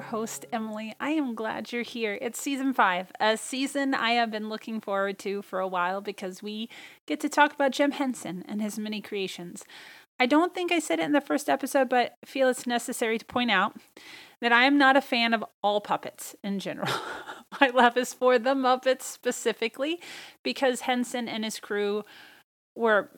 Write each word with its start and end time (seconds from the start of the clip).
your 0.00 0.08
host, 0.08 0.46
Emily. 0.50 0.94
I 0.98 1.10
am 1.10 1.34
glad 1.34 1.72
you're 1.72 1.82
here. 1.82 2.18
It's 2.22 2.40
season 2.40 2.72
five, 2.72 3.12
a 3.20 3.36
season 3.36 3.92
I 3.92 4.12
have 4.12 4.30
been 4.30 4.48
looking 4.48 4.80
forward 4.80 5.18
to 5.18 5.42
for 5.42 5.60
a 5.60 5.68
while 5.68 6.00
because 6.00 6.42
we 6.42 6.70
get 7.04 7.20
to 7.20 7.28
talk 7.28 7.52
about 7.52 7.72
Jim 7.72 7.90
Henson 7.90 8.42
and 8.48 8.62
his 8.62 8.78
many 8.78 9.02
creations. 9.02 9.62
I 10.18 10.24
don't 10.24 10.54
think 10.54 10.72
I 10.72 10.78
said 10.78 11.00
it 11.00 11.04
in 11.04 11.12
the 11.12 11.20
first 11.20 11.50
episode, 11.50 11.90
but 11.90 12.16
feel 12.24 12.48
it's 12.48 12.66
necessary 12.66 13.18
to 13.18 13.24
point 13.26 13.50
out 13.50 13.76
that 14.40 14.52
I 14.52 14.64
am 14.64 14.78
not 14.78 14.96
a 14.96 15.02
fan 15.02 15.34
of 15.34 15.44
all 15.62 15.82
puppets 15.82 16.34
in 16.42 16.60
general. 16.60 16.94
My 17.60 17.68
love 17.68 17.98
is 17.98 18.14
for 18.14 18.38
the 18.38 18.54
Muppets 18.54 19.02
specifically 19.02 20.00
because 20.42 20.82
Henson 20.82 21.28
and 21.28 21.44
his 21.44 21.60
crew 21.60 22.04
were 22.74 23.10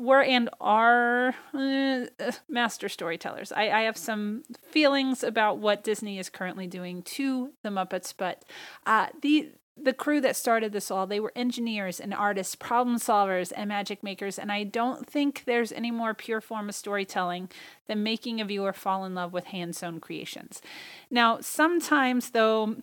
were 0.00 0.22
and 0.22 0.48
are 0.60 1.34
uh, 1.54 2.06
master 2.48 2.88
storytellers. 2.88 3.52
I, 3.52 3.70
I 3.70 3.80
have 3.82 3.96
some 3.96 4.42
feelings 4.70 5.22
about 5.22 5.58
what 5.58 5.84
Disney 5.84 6.18
is 6.18 6.28
currently 6.28 6.66
doing 6.66 7.02
to 7.02 7.52
the 7.62 7.70
Muppets, 7.70 8.12
but 8.16 8.44
uh, 8.86 9.08
the 9.22 9.52
the 9.76 9.92
crew 9.92 10.20
that 10.22 10.36
started 10.36 10.72
this 10.72 10.90
all, 10.90 11.06
they 11.06 11.20
were 11.20 11.32
engineers 11.36 12.00
and 12.00 12.14
artists, 12.14 12.54
problem 12.54 12.96
solvers, 12.96 13.52
and 13.54 13.68
magic 13.68 14.02
makers. 14.02 14.38
And 14.38 14.50
I 14.50 14.64
don't 14.64 15.06
think 15.06 15.44
there's 15.44 15.70
any 15.70 15.90
more 15.90 16.14
pure 16.14 16.40
form 16.40 16.68
of 16.70 16.74
storytelling 16.74 17.50
than 17.86 18.02
making 18.02 18.40
a 18.40 18.46
viewer 18.46 18.72
fall 18.72 19.04
in 19.04 19.14
love 19.14 19.32
with 19.32 19.44
hand 19.46 19.76
sewn 19.76 20.00
creations. 20.00 20.62
Now, 21.10 21.40
sometimes, 21.40 22.30
though, 22.30 22.76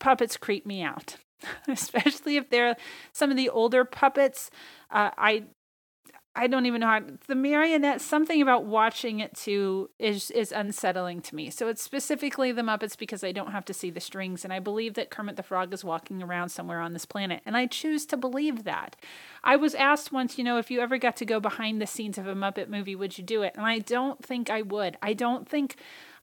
puppets 0.00 0.36
creep 0.36 0.66
me 0.66 0.82
out, 0.82 1.16
especially 1.68 2.36
if 2.36 2.50
they're 2.50 2.76
some 3.12 3.30
of 3.30 3.36
the 3.36 3.48
older 3.48 3.84
puppets. 3.84 4.50
Uh, 4.90 5.10
I 5.16 5.44
I 6.38 6.48
don't 6.48 6.66
even 6.66 6.82
know 6.82 6.86
how 6.86 7.00
the 7.26 7.34
marionette. 7.34 8.02
Something 8.02 8.42
about 8.42 8.66
watching 8.66 9.20
it 9.20 9.34
too 9.34 9.88
is 9.98 10.30
is 10.30 10.52
unsettling 10.52 11.22
to 11.22 11.34
me. 11.34 11.48
So 11.48 11.68
it's 11.68 11.82
specifically 11.82 12.52
the 12.52 12.60
Muppets 12.60 12.96
because 12.96 13.24
I 13.24 13.32
don't 13.32 13.52
have 13.52 13.64
to 13.64 13.74
see 13.74 13.88
the 13.88 14.00
strings, 14.00 14.44
and 14.44 14.52
I 14.52 14.58
believe 14.58 14.94
that 14.94 15.08
Kermit 15.08 15.36
the 15.36 15.42
Frog 15.42 15.72
is 15.72 15.82
walking 15.82 16.22
around 16.22 16.50
somewhere 16.50 16.80
on 16.80 16.92
this 16.92 17.06
planet, 17.06 17.40
and 17.46 17.56
I 17.56 17.66
choose 17.66 18.04
to 18.06 18.18
believe 18.18 18.64
that. 18.64 18.96
I 19.42 19.56
was 19.56 19.74
asked 19.74 20.12
once, 20.12 20.36
you 20.36 20.44
know, 20.44 20.58
if 20.58 20.70
you 20.70 20.80
ever 20.80 20.98
got 20.98 21.16
to 21.16 21.24
go 21.24 21.40
behind 21.40 21.80
the 21.80 21.86
scenes 21.86 22.18
of 22.18 22.26
a 22.26 22.34
Muppet 22.34 22.68
movie, 22.68 22.94
would 22.94 23.16
you 23.16 23.24
do 23.24 23.40
it? 23.40 23.54
And 23.56 23.64
I 23.64 23.78
don't 23.78 24.22
think 24.22 24.50
I 24.50 24.60
would. 24.60 24.98
I 25.00 25.14
don't 25.14 25.48
think 25.48 25.76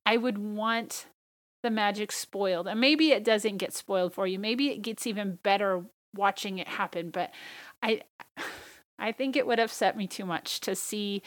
I 0.05 0.17
would 0.17 0.38
want 0.38 1.08
the 1.64 1.72
magic 1.72 2.11
spoiled, 2.11 2.67
and 2.67 2.80
maybe 2.80 3.11
it 3.11 3.23
doesn't 3.23 3.58
get 3.58 3.73
spoiled 3.73 4.14
for 4.14 4.27
you. 4.27 4.38
Maybe 4.38 4.70
it 4.70 4.83
gets 4.83 5.08
even 5.08 5.39
better 5.42 5.86
watching 6.16 6.59
it 6.59 6.67
happen, 6.67 7.09
but 7.09 7.31
I. 7.81 8.02
I 8.99 9.11
think 9.11 9.36
it 9.36 9.47
would 9.47 9.59
upset 9.59 9.97
me 9.97 10.08
too 10.08 10.25
much 10.25 10.59
to 10.61 10.75
see 10.75 11.22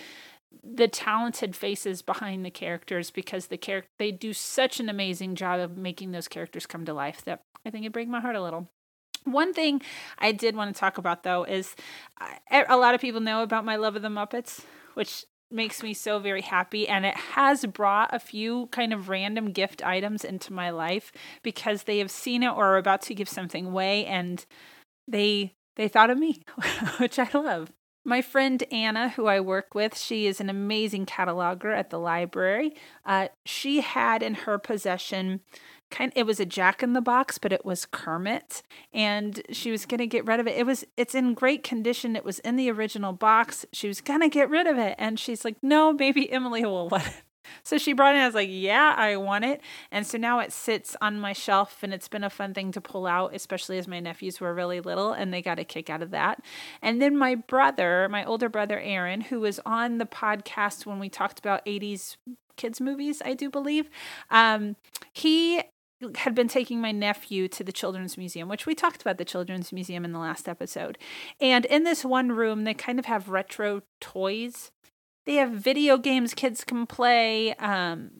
the 0.62 0.88
talented 0.88 1.54
faces 1.54 2.02
behind 2.02 2.44
the 2.44 2.50
characters 2.50 3.10
because 3.10 3.46
the 3.46 3.58
character 3.58 3.90
they 3.98 4.10
do 4.10 4.32
such 4.32 4.80
an 4.80 4.88
amazing 4.88 5.34
job 5.34 5.60
of 5.60 5.76
making 5.76 6.12
those 6.12 6.28
characters 6.28 6.66
come 6.66 6.84
to 6.84 6.94
life 6.94 7.22
that 7.24 7.42
I 7.64 7.70
think 7.70 7.84
it 7.84 7.92
break 7.92 8.08
my 8.08 8.20
heart 8.20 8.36
a 8.36 8.42
little. 8.42 8.68
One 9.24 9.52
thing 9.52 9.82
I 10.18 10.32
did 10.32 10.54
want 10.54 10.74
to 10.74 10.78
talk 10.78 10.98
about 10.98 11.24
though 11.24 11.44
is 11.44 11.74
uh, 12.20 12.64
a 12.68 12.76
lot 12.76 12.94
of 12.94 13.00
people 13.00 13.20
know 13.20 13.42
about 13.42 13.64
my 13.64 13.76
love 13.76 13.96
of 13.96 14.02
the 14.02 14.08
Muppets, 14.08 14.64
which 14.94 15.24
makes 15.50 15.82
me 15.82 15.94
so 15.94 16.18
very 16.18 16.42
happy 16.42 16.88
and 16.88 17.06
it 17.06 17.14
has 17.14 17.64
brought 17.66 18.12
a 18.12 18.18
few 18.18 18.66
kind 18.68 18.92
of 18.92 19.08
random 19.08 19.52
gift 19.52 19.82
items 19.84 20.24
into 20.24 20.52
my 20.52 20.70
life 20.70 21.12
because 21.42 21.84
they 21.84 21.98
have 21.98 22.10
seen 22.10 22.42
it 22.42 22.48
or 22.48 22.66
are 22.66 22.78
about 22.78 23.02
to 23.02 23.14
give 23.14 23.28
something 23.28 23.66
away 23.66 24.04
and 24.06 24.44
they 25.06 25.52
they 25.76 25.88
thought 25.88 26.10
of 26.10 26.18
me, 26.18 26.42
which 26.98 27.18
I 27.18 27.28
love. 27.32 27.72
My 28.04 28.22
friend 28.22 28.62
Anna, 28.70 29.08
who 29.08 29.26
I 29.26 29.40
work 29.40 29.74
with, 29.74 29.98
she 29.98 30.26
is 30.26 30.40
an 30.40 30.48
amazing 30.48 31.06
cataloger 31.06 31.76
at 31.76 31.90
the 31.90 31.98
library. 31.98 32.74
Uh, 33.04 33.28
she 33.44 33.80
had 33.80 34.22
in 34.22 34.34
her 34.34 34.58
possession 34.58 35.40
kind 35.90 36.12
it 36.16 36.24
was 36.24 36.40
a 36.40 36.46
jack 36.46 36.82
in 36.82 36.92
the 36.94 37.00
box 37.00 37.38
but 37.38 37.52
it 37.52 37.64
was 37.64 37.86
kermit 37.86 38.62
and 38.92 39.42
she 39.52 39.70
was 39.70 39.86
going 39.86 39.98
to 39.98 40.06
get 40.06 40.26
rid 40.26 40.40
of 40.40 40.46
it 40.46 40.56
it 40.56 40.66
was 40.66 40.84
it's 40.96 41.14
in 41.14 41.32
great 41.32 41.62
condition 41.62 42.16
it 42.16 42.24
was 42.24 42.38
in 42.40 42.56
the 42.56 42.70
original 42.70 43.12
box 43.12 43.64
she 43.72 43.86
was 43.86 44.00
going 44.00 44.20
to 44.20 44.28
get 44.28 44.50
rid 44.50 44.66
of 44.66 44.78
it 44.78 44.96
and 44.98 45.20
she's 45.20 45.44
like 45.44 45.56
no 45.62 45.92
maybe 45.92 46.30
emily 46.32 46.64
will 46.64 46.88
let 46.88 47.06
it 47.06 47.22
so 47.62 47.78
she 47.78 47.92
brought 47.92 48.14
it. 48.14 48.18
I 48.18 48.26
was 48.26 48.34
like, 48.34 48.48
yeah, 48.50 48.94
I 48.96 49.16
want 49.16 49.44
it. 49.44 49.60
And 49.90 50.06
so 50.06 50.18
now 50.18 50.40
it 50.40 50.52
sits 50.52 50.96
on 51.00 51.20
my 51.20 51.32
shelf, 51.32 51.78
and 51.82 51.92
it's 51.92 52.08
been 52.08 52.24
a 52.24 52.30
fun 52.30 52.54
thing 52.54 52.72
to 52.72 52.80
pull 52.80 53.06
out, 53.06 53.34
especially 53.34 53.78
as 53.78 53.88
my 53.88 54.00
nephews 54.00 54.40
were 54.40 54.54
really 54.54 54.80
little 54.80 55.12
and 55.12 55.32
they 55.32 55.42
got 55.42 55.58
a 55.58 55.64
kick 55.64 55.90
out 55.90 56.02
of 56.02 56.10
that. 56.10 56.42
And 56.82 57.00
then 57.00 57.16
my 57.16 57.34
brother, 57.34 58.08
my 58.10 58.24
older 58.24 58.48
brother 58.48 58.78
Aaron, 58.78 59.22
who 59.22 59.40
was 59.40 59.60
on 59.66 59.98
the 59.98 60.06
podcast 60.06 60.86
when 60.86 60.98
we 60.98 61.08
talked 61.08 61.38
about 61.38 61.64
80s 61.66 62.16
kids 62.56 62.80
movies, 62.80 63.22
I 63.24 63.34
do 63.34 63.50
believe, 63.50 63.90
um, 64.30 64.76
he 65.12 65.62
had 66.16 66.34
been 66.34 66.48
taking 66.48 66.80
my 66.80 66.92
nephew 66.92 67.48
to 67.48 67.64
the 67.64 67.72
children's 67.72 68.18
museum 68.18 68.50
which 68.50 68.66
we 68.66 68.74
talked 68.74 69.00
about 69.00 69.16
the 69.16 69.24
children's 69.24 69.72
museum 69.72 70.04
in 70.04 70.12
the 70.12 70.18
last 70.18 70.46
episode 70.46 70.98
and 71.40 71.64
in 71.64 71.84
this 71.84 72.04
one 72.04 72.30
room 72.30 72.64
they 72.64 72.74
kind 72.74 72.98
of 72.98 73.06
have 73.06 73.30
retro 73.30 73.80
toys 73.98 74.70
they 75.26 75.34
have 75.34 75.50
video 75.50 75.98
games 75.98 76.34
kids 76.34 76.64
can 76.64 76.86
play. 76.86 77.54
Um, 77.54 78.10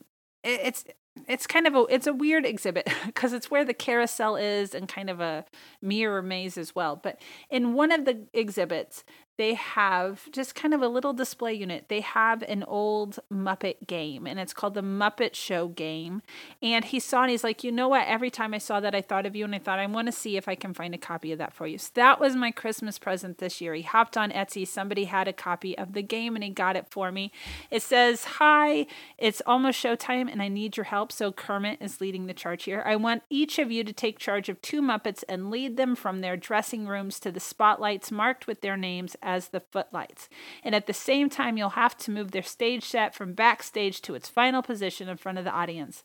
it, 0.45 0.61
it's 0.63 0.85
it's 1.29 1.47
kind 1.47 1.67
of 1.67 1.75
a 1.75 1.87
it's 1.89 2.07
a 2.07 2.13
weird 2.13 2.45
exhibit 2.45 2.89
because 3.07 3.33
it's 3.33 3.51
where 3.51 3.65
the 3.65 3.75
carousel 3.75 4.37
is 4.37 4.75
and 4.75 4.89
kind 4.89 5.09
of 5.09 5.21
a 5.21 5.45
mirror 5.81 6.23
maze 6.23 6.59
as 6.59 6.75
well. 6.75 6.97
But 6.97 7.21
in 7.51 7.73
one 7.75 7.93
of 7.93 8.05
the 8.05 8.27
exhibits, 8.35 9.05
they 9.37 9.55
have 9.55 10.31
just 10.33 10.55
kind 10.55 10.73
of 10.73 10.83
a 10.83 10.89
little 10.89 11.13
display 11.13 11.53
unit. 11.53 11.87
They 11.89 12.01
have 12.01 12.43
an 12.43 12.63
old 12.65 13.19
Muppet 13.33 13.87
game, 13.87 14.27
and 14.27 14.41
it's 14.41 14.55
called 14.55 14.75
the 14.75 14.83
Muppet 14.83 15.35
Show 15.35 15.69
game. 15.69 16.23
And 16.63 16.85
he 16.85 16.99
saw 17.01 17.23
and 17.23 17.31
he's 17.31 17.45
like, 17.45 17.63
you 17.63 17.71
know 17.71 17.89
what? 17.89 18.07
Every 18.07 18.31
time 18.31 18.55
I 18.55 18.59
saw 18.59 18.81
that, 18.81 18.95
I 18.95 19.03
thought 19.03 19.27
of 19.27 19.37
you, 19.37 19.45
and 19.45 19.55
I 19.55 19.59
thought 19.59 19.79
I 19.79 19.87
want 19.87 20.07
to 20.07 20.13
see 20.13 20.37
if 20.37 20.49
I 20.49 20.55
can 20.55 20.73
find 20.73 20.95
a 20.95 20.99
copy 20.99 21.33
of 21.33 21.39
that 21.39 21.53
for 21.53 21.67
you. 21.67 21.79
So 21.79 21.91
that 21.95 22.19
was 22.19 22.35
my 22.35 22.51
Christmas 22.51 22.99
present 22.99 23.39
this 23.39 23.61
year. 23.61 23.75
He 23.75 23.83
hopped 23.83 24.17
on 24.17 24.31
Etsy. 24.31 24.67
Somebody 24.67 25.05
had 25.05 25.29
a 25.29 25.33
copy 25.33 25.77
of 25.77 25.93
the 25.93 26.03
game, 26.03 26.35
and 26.35 26.43
he 26.43 26.51
got 26.51 26.77
it 26.77 26.87
for 26.89 27.13
me. 27.13 27.31
It 27.71 27.83
says, 27.83 28.25
"Hi, 28.25 28.87
it's 29.19 29.43
almost 29.47 29.83
showtime, 29.83 30.31
and 30.31 30.43
I 30.43 30.49
need 30.49 30.77
your 30.77 30.85
help." 30.85 31.13
So 31.13 31.33
Kermit 31.33 31.79
is 31.81 32.01
leading 32.01 32.27
the 32.27 32.35
charge 32.35 32.65
here. 32.65 32.83
I 32.87 32.97
want 32.97 33.23
each 33.29 33.59
of 33.59 33.71
you 33.71 33.85
to 33.85 33.93
take 33.93 34.19
charge 34.19 34.49
of 34.49 34.63
two 34.63 34.81
Muppets 34.81 35.25
and 35.29 35.51
lead 35.51 35.77
them 35.77 35.95
from 35.95 36.21
their 36.21 36.37
dressing 36.37 36.87
rooms 36.87 37.21
to 37.21 37.31
the 37.31 37.41
spotlights 37.41 38.11
marked 38.11 38.47
with 38.47 38.61
their 38.61 38.77
names 38.77 39.17
as 39.27 39.49
the 39.49 39.61
footlights. 39.61 40.31
And 40.63 40.75
at 40.75 40.87
the 40.87 40.95
same 40.95 41.29
time, 41.29 41.59
you'll 41.59 41.71
have 41.71 41.99
to 41.99 42.11
move 42.11 42.31
their 42.31 42.43
stage 42.43 42.85
set 42.85 43.15
from 43.15 43.35
backstage 43.35 44.01
to 44.03 44.15
its 44.15 44.29
final 44.29 44.63
position 44.63 45.09
in 45.09 45.19
front 45.19 45.37
of 45.37 45.45
the 45.45 45.51
audience. 45.51 46.05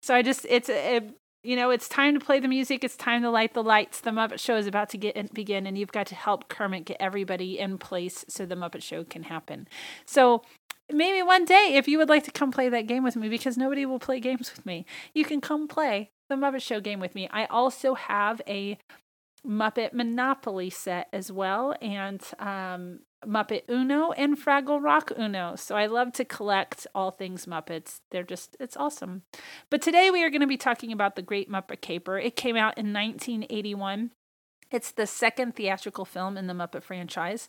So 0.00 0.14
I 0.14 0.22
just, 0.22 0.46
it's, 0.48 0.70
uh, 0.70 0.72
it, 0.74 1.10
you 1.42 1.56
know, 1.56 1.70
it's 1.70 1.88
time 1.88 2.18
to 2.18 2.24
play 2.24 2.40
the 2.40 2.48
music. 2.48 2.84
It's 2.84 2.96
time 2.96 3.22
to 3.22 3.30
light 3.30 3.54
the 3.54 3.62
lights. 3.62 4.00
The 4.00 4.10
Muppet 4.10 4.38
Show 4.38 4.56
is 4.56 4.66
about 4.66 4.88
to 4.90 4.98
get 4.98 5.34
begin, 5.34 5.66
and 5.66 5.76
you've 5.76 5.92
got 5.92 6.06
to 6.08 6.14
help 6.14 6.48
Kermit 6.48 6.84
get 6.84 6.96
everybody 7.00 7.58
in 7.58 7.78
place 7.78 8.24
so 8.28 8.46
the 8.46 8.54
Muppet 8.54 8.82
Show 8.82 9.04
can 9.04 9.24
happen. 9.24 9.68
So 10.04 10.42
maybe 10.92 11.22
one 11.22 11.44
day, 11.44 11.74
if 11.74 11.88
you 11.88 11.98
would 11.98 12.08
like 12.08 12.24
to 12.24 12.30
come 12.30 12.50
play 12.50 12.68
that 12.68 12.86
game 12.86 13.02
with 13.02 13.16
me, 13.16 13.28
because 13.28 13.56
nobody 13.56 13.86
will 13.86 13.98
play 13.98 14.20
games 14.20 14.50
with 14.54 14.64
me, 14.66 14.84
you 15.14 15.24
can 15.24 15.40
come 15.40 15.68
play 15.68 16.10
the 16.28 16.34
Muppet 16.34 16.62
Show 16.62 16.80
game 16.80 17.00
with 17.00 17.14
me. 17.14 17.28
I 17.32 17.46
also 17.46 17.94
have 17.94 18.42
a 18.46 18.78
Muppet 19.46 19.92
Monopoly 19.92 20.70
set 20.70 21.08
as 21.12 21.30
well, 21.32 21.74
and 21.80 22.22
um, 22.38 23.00
Muppet 23.26 23.62
Uno 23.68 24.12
and 24.12 24.38
Fraggle 24.38 24.82
Rock 24.82 25.12
Uno. 25.18 25.56
So 25.56 25.76
I 25.76 25.86
love 25.86 26.12
to 26.14 26.24
collect 26.24 26.86
all 26.94 27.10
things 27.10 27.46
Muppets. 27.46 28.00
They're 28.10 28.22
just, 28.22 28.56
it's 28.60 28.76
awesome. 28.76 29.22
But 29.70 29.82
today 29.82 30.10
we 30.10 30.22
are 30.22 30.30
going 30.30 30.40
to 30.40 30.46
be 30.46 30.56
talking 30.56 30.92
about 30.92 31.16
The 31.16 31.22
Great 31.22 31.50
Muppet 31.50 31.80
Caper. 31.80 32.18
It 32.18 32.36
came 32.36 32.56
out 32.56 32.78
in 32.78 32.92
1981. 32.92 34.10
It's 34.70 34.92
the 34.92 35.06
second 35.06 35.56
theatrical 35.56 36.04
film 36.04 36.36
in 36.36 36.46
the 36.46 36.54
Muppet 36.54 36.82
franchise. 36.82 37.48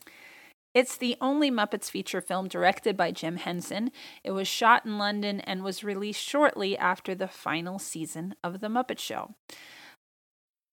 It's 0.72 0.96
the 0.96 1.16
only 1.20 1.50
Muppets 1.50 1.90
feature 1.90 2.20
film 2.20 2.46
directed 2.46 2.96
by 2.96 3.10
Jim 3.10 3.36
Henson. 3.36 3.90
It 4.22 4.30
was 4.30 4.46
shot 4.46 4.86
in 4.86 4.98
London 4.98 5.40
and 5.40 5.64
was 5.64 5.82
released 5.82 6.22
shortly 6.22 6.78
after 6.78 7.14
the 7.14 7.26
final 7.26 7.78
season 7.78 8.34
of 8.44 8.60
The 8.60 8.68
Muppet 8.68 9.00
Show. 9.00 9.34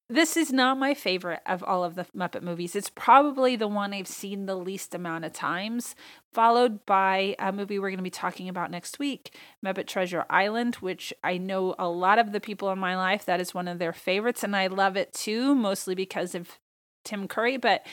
This 0.10 0.38
is 0.38 0.54
not 0.54 0.80
my 0.80 0.94
favorite 0.94 1.42
of 1.46 1.62
all 1.64 1.84
of 1.84 1.96
the 1.96 2.06
Muppet 2.16 2.42
movies. 2.42 2.78
It's 2.78 2.90
probably 2.90 3.58
the 3.58 3.68
one 3.68 3.94
I've 3.94 4.08
seen 4.08 4.46
the 4.46 4.56
least 4.56 4.96
amount 4.96 5.26
of 5.26 5.34
times, 5.34 5.96
followed 6.32 6.86
by 6.86 7.36
a 7.40 7.52
movie 7.52 7.78
we're 7.78 7.90
going 7.90 7.98
to 7.98 8.04
be 8.04 8.10
talking 8.10 8.48
about 8.48 8.72
next 8.72 9.00
week, 9.00 9.36
Muppet 9.66 9.86
Treasure 9.86 10.24
Island, 10.30 10.76
which 10.76 11.14
I 11.26 11.38
know 11.38 11.76
a 11.78 11.90
lot 11.90 12.20
of 12.20 12.32
the 12.32 12.40
people 12.40 12.72
in 12.72 12.80
my 12.80 12.96
life 12.96 13.26
that 13.26 13.42
is 13.42 13.54
one 13.54 13.68
of 13.68 13.80
their 13.80 13.92
favorites 13.92 14.46
and 14.46 14.56
I 14.56 14.68
love 14.68 14.96
it 14.96 15.12
too, 15.12 15.54
mostly 15.54 15.94
because 15.94 16.34
of 16.34 16.58
Tim 17.04 17.28
Curry, 17.28 17.58
but 17.58 17.86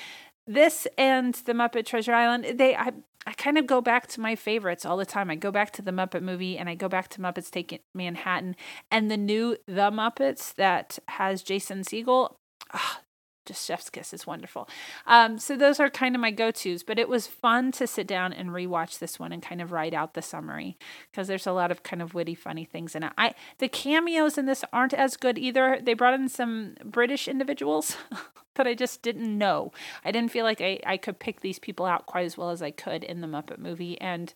this 0.46 0.86
and 0.98 1.34
the 1.34 1.52
Muppet 1.52 1.86
Treasure 1.86 2.14
Island, 2.14 2.58
they 2.58 2.76
I 2.76 2.92
I 3.26 3.32
kind 3.32 3.56
of 3.56 3.66
go 3.66 3.80
back 3.80 4.06
to 4.08 4.20
my 4.20 4.36
favorites 4.36 4.84
all 4.84 4.96
the 4.96 5.06
time. 5.06 5.30
I 5.30 5.34
go 5.34 5.50
back 5.50 5.70
to 5.72 5.82
the 5.82 5.92
Muppet 5.92 6.22
movie 6.22 6.58
and 6.58 6.68
I 6.68 6.74
go 6.74 6.88
back 6.88 7.08
to 7.08 7.20
Muppets 7.20 7.50
Take 7.50 7.82
Manhattan 7.94 8.54
and 8.90 9.10
the 9.10 9.16
new 9.16 9.56
The 9.66 9.90
Muppets 9.90 10.54
that 10.56 10.98
has 11.08 11.42
Jason 11.42 11.82
Segel. 11.82 12.06
Oh, 12.06 12.36
ah, 12.74 13.00
just 13.46 13.66
Chef's 13.66 13.90
Kiss 13.90 14.12
is 14.12 14.26
wonderful. 14.26 14.68
Um, 15.06 15.38
so 15.38 15.56
those 15.56 15.80
are 15.80 15.90
kind 15.90 16.14
of 16.14 16.20
my 16.20 16.30
go 16.30 16.50
tos, 16.50 16.82
but 16.82 16.98
it 16.98 17.08
was 17.08 17.26
fun 17.26 17.72
to 17.72 17.86
sit 17.86 18.06
down 18.06 18.32
and 18.32 18.50
rewatch 18.50 18.98
this 18.98 19.18
one 19.18 19.32
and 19.32 19.42
kind 19.42 19.60
of 19.60 19.72
write 19.72 19.94
out 19.94 20.14
the 20.14 20.22
summary 20.22 20.76
because 21.10 21.28
there's 21.28 21.46
a 21.46 21.52
lot 21.52 21.70
of 21.70 21.82
kind 21.82 22.02
of 22.02 22.14
witty, 22.14 22.34
funny 22.34 22.64
things 22.64 22.94
in 22.94 23.02
it. 23.02 23.12
I 23.18 23.34
the 23.58 23.68
cameos 23.68 24.38
in 24.38 24.46
this 24.46 24.64
aren't 24.72 24.94
as 24.94 25.16
good 25.16 25.38
either. 25.38 25.78
They 25.82 25.94
brought 25.94 26.14
in 26.14 26.28
some 26.28 26.74
British 26.84 27.28
individuals 27.28 27.96
that 28.54 28.66
I 28.66 28.74
just 28.74 29.02
didn't 29.02 29.36
know. 29.36 29.72
I 30.04 30.10
didn't 30.10 30.30
feel 30.30 30.44
like 30.44 30.60
I, 30.60 30.80
I 30.86 30.96
could 30.96 31.18
pick 31.18 31.40
these 31.40 31.58
people 31.58 31.86
out 31.86 32.06
quite 32.06 32.26
as 32.26 32.38
well 32.38 32.50
as 32.50 32.62
I 32.62 32.70
could 32.70 33.04
in 33.04 33.20
the 33.20 33.26
Muppet 33.26 33.58
movie, 33.58 34.00
and 34.00 34.32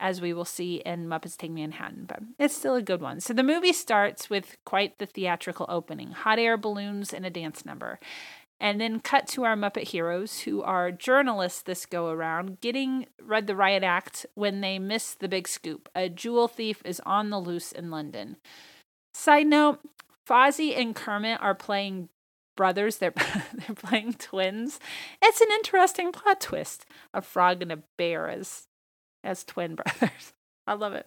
as 0.00 0.20
we 0.20 0.32
will 0.32 0.46
see 0.46 0.76
in 0.86 1.06
Muppets 1.06 1.36
Take 1.36 1.50
Manhattan, 1.50 2.06
but 2.06 2.20
it's 2.38 2.56
still 2.56 2.74
a 2.74 2.82
good 2.82 3.02
one. 3.02 3.20
So 3.20 3.34
the 3.34 3.42
movie 3.42 3.74
starts 3.74 4.30
with 4.30 4.56
quite 4.64 4.98
the 4.98 5.06
theatrical 5.06 5.66
opening 5.68 6.12
hot 6.12 6.38
air 6.38 6.56
balloons 6.56 7.12
and 7.12 7.26
a 7.26 7.30
dance 7.30 7.66
number. 7.66 8.00
And 8.60 8.80
then 8.80 9.00
cut 9.00 9.26
to 9.28 9.44
our 9.44 9.56
Muppet 9.56 9.88
heroes, 9.88 10.40
who 10.40 10.62
are 10.62 10.92
journalists 10.92 11.62
this 11.62 11.86
go 11.86 12.10
around, 12.10 12.60
getting 12.60 13.06
read 13.22 13.46
the 13.46 13.56
riot 13.56 13.82
act 13.82 14.26
when 14.34 14.60
they 14.60 14.78
miss 14.78 15.14
the 15.14 15.28
big 15.28 15.48
scoop. 15.48 15.88
A 15.94 16.10
jewel 16.10 16.46
thief 16.46 16.82
is 16.84 17.00
on 17.06 17.30
the 17.30 17.38
loose 17.38 17.72
in 17.72 17.90
London. 17.90 18.36
Side 19.14 19.46
note 19.46 19.80
Fozzie 20.28 20.78
and 20.78 20.94
Kermit 20.94 21.40
are 21.40 21.54
playing 21.54 22.10
brothers. 22.56 22.98
They're 22.98 23.14
they're 23.54 23.74
playing 23.74 24.14
twins. 24.14 24.78
It's 25.22 25.40
an 25.40 25.48
interesting 25.52 26.12
plot 26.12 26.40
twist. 26.40 26.84
A 27.14 27.22
frog 27.22 27.62
and 27.62 27.72
a 27.72 27.78
bear 27.96 28.28
as 28.28 28.68
as 29.24 29.44
twin 29.44 29.74
brothers. 29.74 30.34
I 30.66 30.74
love 30.74 30.92
it. 30.92 31.06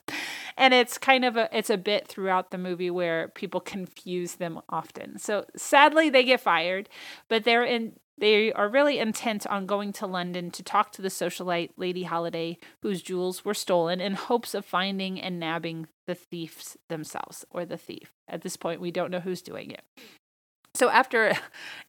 And 0.57 0.73
it's 0.73 0.97
kind 0.97 1.25
of 1.25 1.35
a 1.35 1.49
it's 1.57 1.69
a 1.69 1.77
bit 1.77 2.07
throughout 2.07 2.51
the 2.51 2.57
movie 2.57 2.91
where 2.91 3.29
people 3.29 3.59
confuse 3.59 4.35
them 4.35 4.59
often. 4.69 5.17
So 5.17 5.45
sadly 5.55 6.09
they 6.09 6.23
get 6.23 6.41
fired, 6.41 6.89
but 7.27 7.43
they're 7.43 7.63
in 7.63 7.93
they 8.17 8.53
are 8.53 8.69
really 8.69 8.99
intent 8.99 9.47
on 9.47 9.65
going 9.65 9.91
to 9.93 10.05
London 10.05 10.51
to 10.51 10.63
talk 10.63 10.91
to 10.93 11.01
the 11.01 11.07
socialite 11.07 11.71
Lady 11.77 12.03
Holiday, 12.03 12.59
whose 12.81 13.01
jewels 13.01 13.43
were 13.43 13.55
stolen, 13.55 13.99
in 13.99 14.13
hopes 14.13 14.53
of 14.53 14.65
finding 14.65 15.19
and 15.19 15.39
nabbing 15.39 15.87
the 16.05 16.13
thieves 16.13 16.77
themselves, 16.89 17.43
or 17.49 17.65
the 17.65 17.77
thief. 17.77 18.13
At 18.27 18.41
this 18.41 18.55
point, 18.55 18.81
we 18.81 18.91
don't 18.91 19.09
know 19.09 19.19
who's 19.19 19.41
doing 19.41 19.71
it. 19.71 19.81
So 20.75 20.89
after 20.89 21.33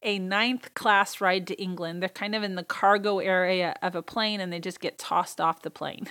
a 0.03 0.19
ninth 0.19 0.73
class 0.73 1.19
ride 1.19 1.47
to 1.47 1.61
England, 1.61 2.01
they're 2.01 2.09
kind 2.09 2.35
of 2.35 2.43
in 2.43 2.55
the 2.55 2.63
cargo 2.63 3.19
area 3.19 3.75
of 3.81 3.95
a 3.95 4.03
plane 4.03 4.39
and 4.39 4.53
they 4.53 4.59
just 4.59 4.79
get 4.79 4.99
tossed 4.99 5.41
off 5.41 5.63
the 5.63 5.71
plane. 5.71 6.07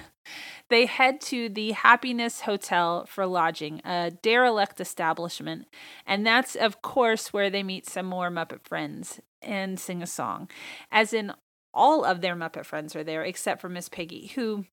They 0.71 0.87
head 0.87 1.21
to 1.23 1.49
the 1.49 1.73
Happiness 1.73 2.43
Hotel 2.43 3.05
for 3.07 3.27
lodging, 3.27 3.81
a 3.85 4.11
derelict 4.11 4.81
establishment, 4.81 5.67
and 6.07 6.27
that's 6.27 6.55
of 6.57 6.83
course 6.83 7.33
where 7.33 7.51
they 7.51 7.63
meet 7.63 7.87
some 7.87 8.07
more 8.07 8.31
Muppet 8.31 8.67
friends 8.67 9.21
and 9.43 9.79
sing 9.79 10.03
a 10.03 10.07
song. 10.07 10.49
As 10.91 11.13
in 11.13 11.33
all 11.75 12.05
of 12.05 12.21
their 12.21 12.35
Muppet 12.35 12.65
friends 12.65 12.97
are 12.97 13.05
there 13.05 13.25
except 13.25 13.61
for 13.61 13.69
Miss 13.69 13.89
Piggy, 13.89 14.29
who 14.35 14.65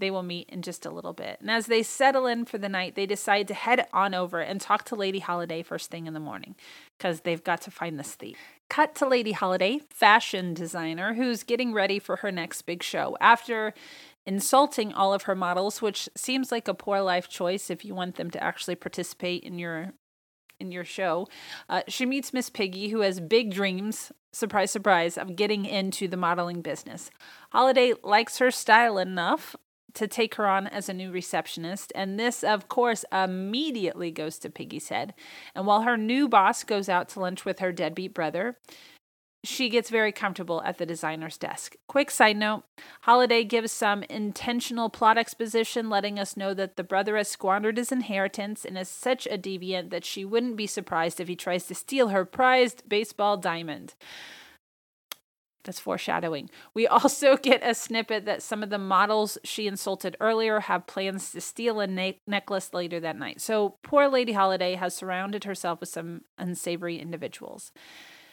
they 0.00 0.10
will 0.10 0.22
meet 0.22 0.48
in 0.48 0.62
just 0.62 0.86
a 0.86 0.90
little 0.90 1.12
bit. 1.12 1.38
And 1.40 1.50
as 1.50 1.66
they 1.66 1.82
settle 1.82 2.26
in 2.26 2.44
for 2.44 2.58
the 2.58 2.68
night, 2.68 2.94
they 2.94 3.06
decide 3.06 3.46
to 3.48 3.54
head 3.54 3.86
on 3.92 4.14
over 4.14 4.40
and 4.40 4.60
talk 4.60 4.84
to 4.86 4.96
Lady 4.96 5.20
Holiday 5.20 5.62
first 5.62 5.90
thing 5.90 6.06
in 6.06 6.14
the 6.14 6.20
morning 6.20 6.56
because 6.98 7.20
they've 7.20 7.44
got 7.44 7.60
to 7.62 7.70
find 7.70 7.98
this 7.98 8.14
thief. 8.14 8.38
Cut 8.68 8.94
to 8.96 9.06
Lady 9.06 9.32
Holiday, 9.32 9.80
fashion 9.90 10.54
designer, 10.54 11.14
who's 11.14 11.42
getting 11.42 11.72
ready 11.72 11.98
for 11.98 12.16
her 12.16 12.32
next 12.32 12.62
big 12.62 12.82
show. 12.82 13.16
After 13.20 13.74
insulting 14.26 14.92
all 14.92 15.12
of 15.12 15.22
her 15.22 15.34
models, 15.34 15.80
which 15.80 16.08
seems 16.16 16.52
like 16.52 16.68
a 16.68 16.74
poor 16.74 17.00
life 17.00 17.28
choice 17.28 17.70
if 17.70 17.84
you 17.84 17.94
want 17.94 18.16
them 18.16 18.30
to 18.30 18.42
actually 18.42 18.74
participate 18.74 19.42
in 19.42 19.58
your 19.58 19.92
in 20.58 20.70
your 20.70 20.84
show. 20.84 21.26
Uh, 21.68 21.82
she 21.88 22.04
meets 22.04 22.34
Miss 22.34 22.50
Piggy, 22.50 22.90
who 22.90 23.00
has 23.00 23.18
big 23.18 23.52
dreams, 23.52 24.12
surprise, 24.32 24.70
surprise, 24.70 25.16
of 25.16 25.34
getting 25.34 25.64
into 25.64 26.06
the 26.06 26.18
modeling 26.18 26.60
business. 26.60 27.10
Holiday 27.50 27.94
likes 28.04 28.38
her 28.38 28.50
style 28.50 28.98
enough 28.98 29.56
to 29.94 30.06
take 30.06 30.36
her 30.36 30.46
on 30.46 30.66
as 30.66 30.88
a 30.88 30.94
new 30.94 31.10
receptionist, 31.10 31.92
and 31.94 32.20
this, 32.20 32.44
of 32.44 32.68
course, 32.68 33.04
immediately 33.10 34.10
goes 34.10 34.38
to 34.38 34.50
Piggy's 34.50 34.88
head. 34.88 35.14
And 35.54 35.66
while 35.66 35.82
her 35.82 35.96
new 35.96 36.28
boss 36.28 36.62
goes 36.62 36.88
out 36.88 37.08
to 37.10 37.20
lunch 37.20 37.44
with 37.44 37.58
her 37.58 37.72
deadbeat 37.72 38.14
brother, 38.14 38.56
she 39.42 39.70
gets 39.70 39.88
very 39.88 40.12
comfortable 40.12 40.62
at 40.64 40.78
the 40.78 40.84
designer's 40.84 41.38
desk. 41.38 41.76
Quick 41.88 42.10
side 42.10 42.36
note 42.36 42.64
Holiday 43.02 43.44
gives 43.44 43.72
some 43.72 44.02
intentional 44.04 44.90
plot 44.90 45.16
exposition, 45.16 45.88
letting 45.88 46.18
us 46.18 46.36
know 46.36 46.52
that 46.54 46.76
the 46.76 46.84
brother 46.84 47.16
has 47.16 47.28
squandered 47.28 47.78
his 47.78 47.90
inheritance 47.90 48.64
and 48.64 48.76
is 48.76 48.88
such 48.88 49.26
a 49.26 49.38
deviant 49.38 49.90
that 49.90 50.04
she 50.04 50.24
wouldn't 50.24 50.56
be 50.56 50.66
surprised 50.66 51.20
if 51.20 51.28
he 51.28 51.36
tries 51.36 51.66
to 51.66 51.74
steal 51.74 52.08
her 52.08 52.24
prized 52.24 52.82
baseball 52.88 53.36
diamond. 53.36 53.94
That's 55.64 55.80
foreshadowing. 55.80 56.50
We 56.74 56.86
also 56.88 57.36
get 57.36 57.62
a 57.62 57.74
snippet 57.74 58.26
that 58.26 58.42
some 58.42 58.62
of 58.62 58.70
the 58.70 58.78
models 58.78 59.38
she 59.44 59.66
insulted 59.66 60.16
earlier 60.20 60.60
have 60.60 60.86
plans 60.86 61.32
to 61.32 61.40
steal 61.40 61.80
a 61.80 61.86
na- 61.86 62.12
necklace 62.26 62.74
later 62.74 63.00
that 63.00 63.18
night. 63.18 63.40
So 63.40 63.76
poor 63.82 64.08
Lady 64.08 64.32
Holiday 64.32 64.74
has 64.74 64.94
surrounded 64.94 65.44
herself 65.44 65.80
with 65.80 65.88
some 65.88 66.22
unsavory 66.38 66.98
individuals. 66.98 67.72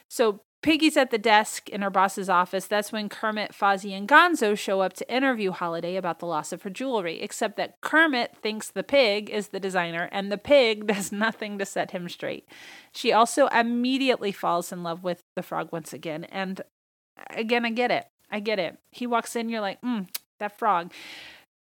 So 0.10 0.42
Piggy's 0.64 0.98
at 0.98 1.12
the 1.12 1.18
desk 1.18 1.70
in 1.70 1.82
her 1.82 1.90
boss's 1.90 2.30
office. 2.30 2.66
That's 2.66 2.92
when 2.92 3.10
Kermit, 3.10 3.54
Fozzie, 3.54 3.96
and 3.96 4.08
Gonzo 4.08 4.58
show 4.58 4.82
up 4.82 4.94
to 4.94 5.14
interview 5.14 5.52
Holiday 5.52 5.96
about 5.96 6.20
the 6.20 6.26
loss 6.26 6.52
of 6.52 6.64
her 6.64 6.70
jewelry, 6.70 7.22
except 7.22 7.58
that 7.58 7.80
Kermit 7.82 8.36
thinks 8.42 8.70
the 8.70 8.84
pig 8.84 9.30
is 9.30 9.50
the 9.50 9.60
designer, 9.60 10.10
and 10.12 10.32
the 10.32 10.38
pig 10.38 10.88
does 10.94 11.12
nothing 11.12 11.60
to 11.60 11.66
set 11.66 11.92
him 11.92 12.10
straight. 12.10 12.48
She 12.92 13.12
also 13.12 13.48
immediately 13.48 14.32
falls 14.32 14.72
in 14.72 14.84
love 14.84 15.04
with 15.04 15.24
the 15.36 15.44
frog 15.44 15.70
once 15.72 15.94
again, 15.94 16.24
and 16.26 16.62
again, 17.30 17.66
I 17.66 17.70
get 17.70 17.92
it. 17.92 18.06
I 18.32 18.40
get 18.40 18.60
it. 18.60 18.78
He 18.92 19.08
walks 19.08 19.36
in, 19.36 19.50
you're 19.50 19.62
like, 19.62 19.82
mm, 19.82 20.08
that 20.40 20.58
frog. 20.58 20.92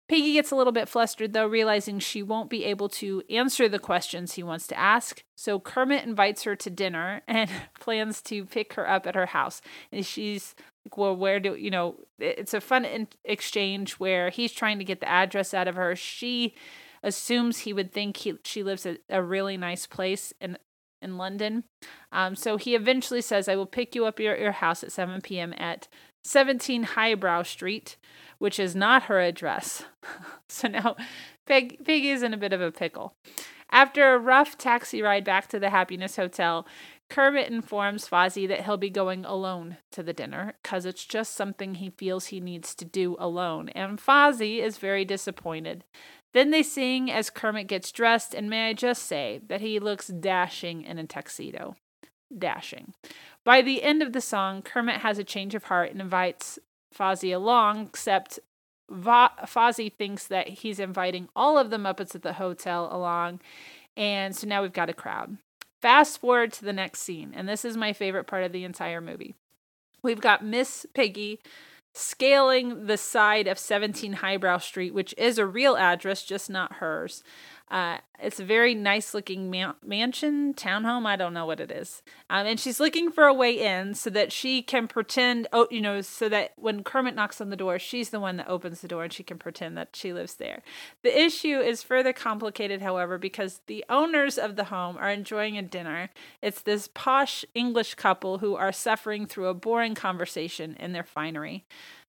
Piggy 0.09 0.33
gets 0.33 0.49
a 0.49 0.55
little 0.55 0.73
bit 0.73 0.89
flustered 0.89 1.33
though, 1.33 1.45
realizing 1.45 1.99
she 1.99 2.23
won't 2.23 2.49
be 2.49 2.65
able 2.65 2.89
to 2.89 3.21
answer 3.29 3.69
the 3.69 3.77
questions 3.77 4.33
he 4.33 4.43
wants 4.43 4.65
to 4.67 4.77
ask. 4.77 5.23
So 5.37 5.59
Kermit 5.59 6.03
invites 6.03 6.43
her 6.43 6.55
to 6.55 6.69
dinner 6.71 7.21
and 7.27 7.49
plans 7.79 8.21
to 8.23 8.45
pick 8.45 8.73
her 8.73 8.89
up 8.89 9.05
at 9.05 9.15
her 9.15 9.27
house. 9.27 9.61
And 9.91 10.03
she's 10.03 10.55
like, 10.83 10.97
well, 10.97 11.15
where 11.15 11.39
do 11.39 11.55
you 11.55 11.69
know? 11.69 11.97
It's 12.17 12.55
a 12.55 12.59
fun 12.61 12.85
in- 12.85 13.07
exchange 13.23 13.93
where 13.93 14.31
he's 14.31 14.51
trying 14.51 14.79
to 14.79 14.85
get 14.85 14.99
the 14.99 15.09
address 15.09 15.53
out 15.53 15.67
of 15.67 15.75
her. 15.75 15.95
She 15.95 16.55
assumes 17.03 17.59
he 17.59 17.71
would 17.71 17.93
think 17.93 18.17
he, 18.17 18.33
she 18.43 18.63
lives 18.63 18.87
at 18.87 18.97
a 19.09 19.21
really 19.21 19.57
nice 19.57 19.85
place 19.85 20.33
in 20.41 20.57
in 21.01 21.17
London. 21.17 21.63
Um, 22.11 22.35
so 22.35 22.57
he 22.57 22.75
eventually 22.75 23.21
says, 23.21 23.47
I 23.47 23.55
will 23.55 23.65
pick 23.65 23.95
you 23.95 24.05
up 24.05 24.19
at 24.19 24.23
your, 24.23 24.37
your 24.37 24.51
house 24.51 24.83
at 24.83 24.91
7 24.91 25.21
p.m. 25.21 25.53
at 25.57 25.87
17 26.23 26.83
Highbrow 26.83 27.43
Street, 27.43 27.97
which 28.37 28.59
is 28.59 28.75
not 28.75 29.03
her 29.03 29.19
address. 29.19 29.83
so 30.49 30.67
now 30.67 30.95
Peg, 31.45 31.77
is 31.87 32.23
in 32.23 32.33
a 32.33 32.37
bit 32.37 32.53
of 32.53 32.61
a 32.61 32.71
pickle. 32.71 33.13
After 33.71 34.13
a 34.13 34.19
rough 34.19 34.57
taxi 34.57 35.01
ride 35.01 35.23
back 35.23 35.47
to 35.49 35.59
the 35.59 35.69
Happiness 35.69 36.15
Hotel, 36.15 36.65
Kermit 37.09 37.49
informs 37.49 38.07
Fozzie 38.07 38.47
that 38.47 38.65
he'll 38.65 38.77
be 38.77 38.91
going 38.91 39.25
alone 39.25 39.77
to 39.91 40.03
the 40.03 40.13
dinner 40.13 40.53
because 40.61 40.85
it's 40.85 41.05
just 41.05 41.35
something 41.35 41.75
he 41.75 41.89
feels 41.89 42.27
he 42.27 42.39
needs 42.39 42.75
to 42.75 42.85
do 42.85 43.15
alone. 43.19 43.69
And 43.69 43.99
Fozzie 43.99 44.61
is 44.61 44.77
very 44.77 45.05
disappointed. 45.05 45.83
Then 46.33 46.51
they 46.51 46.61
sing 46.61 47.09
as 47.09 47.31
Kermit 47.31 47.67
gets 47.67 47.91
dressed, 47.91 48.35
and 48.35 48.49
may 48.49 48.69
I 48.69 48.73
just 48.73 49.03
say 49.03 49.41
that 49.47 49.61
he 49.61 49.79
looks 49.79 50.07
dashing 50.07 50.83
in 50.83 50.99
a 50.99 51.07
tuxedo. 51.07 51.75
Dashing. 52.35 52.93
By 53.49 53.63
the 53.63 53.81
end 53.81 54.03
of 54.03 54.13
the 54.13 54.21
song, 54.21 54.61
Kermit 54.61 54.97
has 54.97 55.17
a 55.17 55.23
change 55.23 55.55
of 55.55 55.63
heart 55.63 55.89
and 55.89 55.99
invites 55.99 56.59
Fozzie 56.95 57.33
along, 57.33 57.87
except 57.87 58.37
Va- 58.91 59.31
Fozzie 59.47 59.91
thinks 59.91 60.27
that 60.27 60.49
he's 60.49 60.79
inviting 60.79 61.29
all 61.35 61.57
of 61.57 61.71
the 61.71 61.77
Muppets 61.77 62.13
at 62.13 62.21
the 62.21 62.33
hotel 62.33 62.87
along, 62.91 63.39
and 63.97 64.35
so 64.35 64.45
now 64.45 64.61
we've 64.61 64.71
got 64.71 64.91
a 64.91 64.93
crowd. 64.93 65.39
Fast 65.81 66.21
forward 66.21 66.53
to 66.53 66.63
the 66.63 66.71
next 66.71 67.01
scene, 67.01 67.33
and 67.35 67.49
this 67.49 67.65
is 67.65 67.75
my 67.75 67.91
favorite 67.91 68.27
part 68.27 68.43
of 68.43 68.51
the 68.51 68.65
entire 68.65 69.01
movie. 69.01 69.33
We've 70.03 70.21
got 70.21 70.45
Miss 70.45 70.85
Piggy 70.93 71.39
scaling 71.95 72.85
the 72.85 72.97
side 72.97 73.47
of 73.47 73.57
17 73.57 74.13
Highbrow 74.13 74.59
Street, 74.59 74.93
which 74.93 75.15
is 75.17 75.39
a 75.39 75.47
real 75.47 75.75
address, 75.75 76.23
just 76.23 76.51
not 76.51 76.73
hers. 76.73 77.23
Uh, 77.69 77.97
it's 78.19 78.39
a 78.39 78.45
very 78.45 78.73
nice 78.73 79.13
looking 79.13 79.49
man- 79.49 79.75
mansion, 79.85 80.53
townhome. 80.53 81.05
I 81.05 81.15
don't 81.15 81.33
know 81.33 81.45
what 81.45 81.59
it 81.59 81.71
is. 81.71 82.01
Um, 82.29 82.47
and 82.47 82.59
she's 82.59 82.79
looking 82.79 83.11
for 83.11 83.25
a 83.25 83.33
way 83.33 83.59
in 83.59 83.93
so 83.93 84.09
that 84.09 84.31
she 84.31 84.61
can 84.61 84.87
pretend, 84.87 85.47
oh, 85.53 85.67
you 85.69 85.79
know, 85.79 86.01
so 86.01 86.27
that 86.29 86.53
when 86.57 86.83
Kermit 86.83 87.15
knocks 87.15 87.39
on 87.39 87.49
the 87.49 87.55
door, 87.55 87.77
she's 87.77 88.09
the 88.09 88.19
one 88.19 88.37
that 88.37 88.49
opens 88.49 88.81
the 88.81 88.87
door 88.87 89.03
and 89.03 89.13
she 89.13 89.23
can 89.23 89.37
pretend 89.37 89.77
that 89.77 89.95
she 89.95 90.11
lives 90.11 90.35
there. 90.35 90.63
The 91.03 91.17
issue 91.17 91.59
is 91.59 91.83
further 91.83 92.11
complicated, 92.11 92.81
however, 92.81 93.17
because 93.17 93.61
the 93.67 93.85
owners 93.87 94.37
of 94.37 94.55
the 94.55 94.65
home 94.65 94.97
are 94.97 95.11
enjoying 95.11 95.57
a 95.57 95.61
dinner. 95.61 96.09
It's 96.41 96.61
this 96.61 96.89
posh 96.93 97.45
English 97.53 97.95
couple 97.95 98.39
who 98.39 98.55
are 98.55 98.71
suffering 98.71 99.27
through 99.27 99.47
a 99.47 99.53
boring 99.53 99.95
conversation 99.95 100.75
in 100.79 100.93
their 100.93 101.03
finery. 101.03 101.65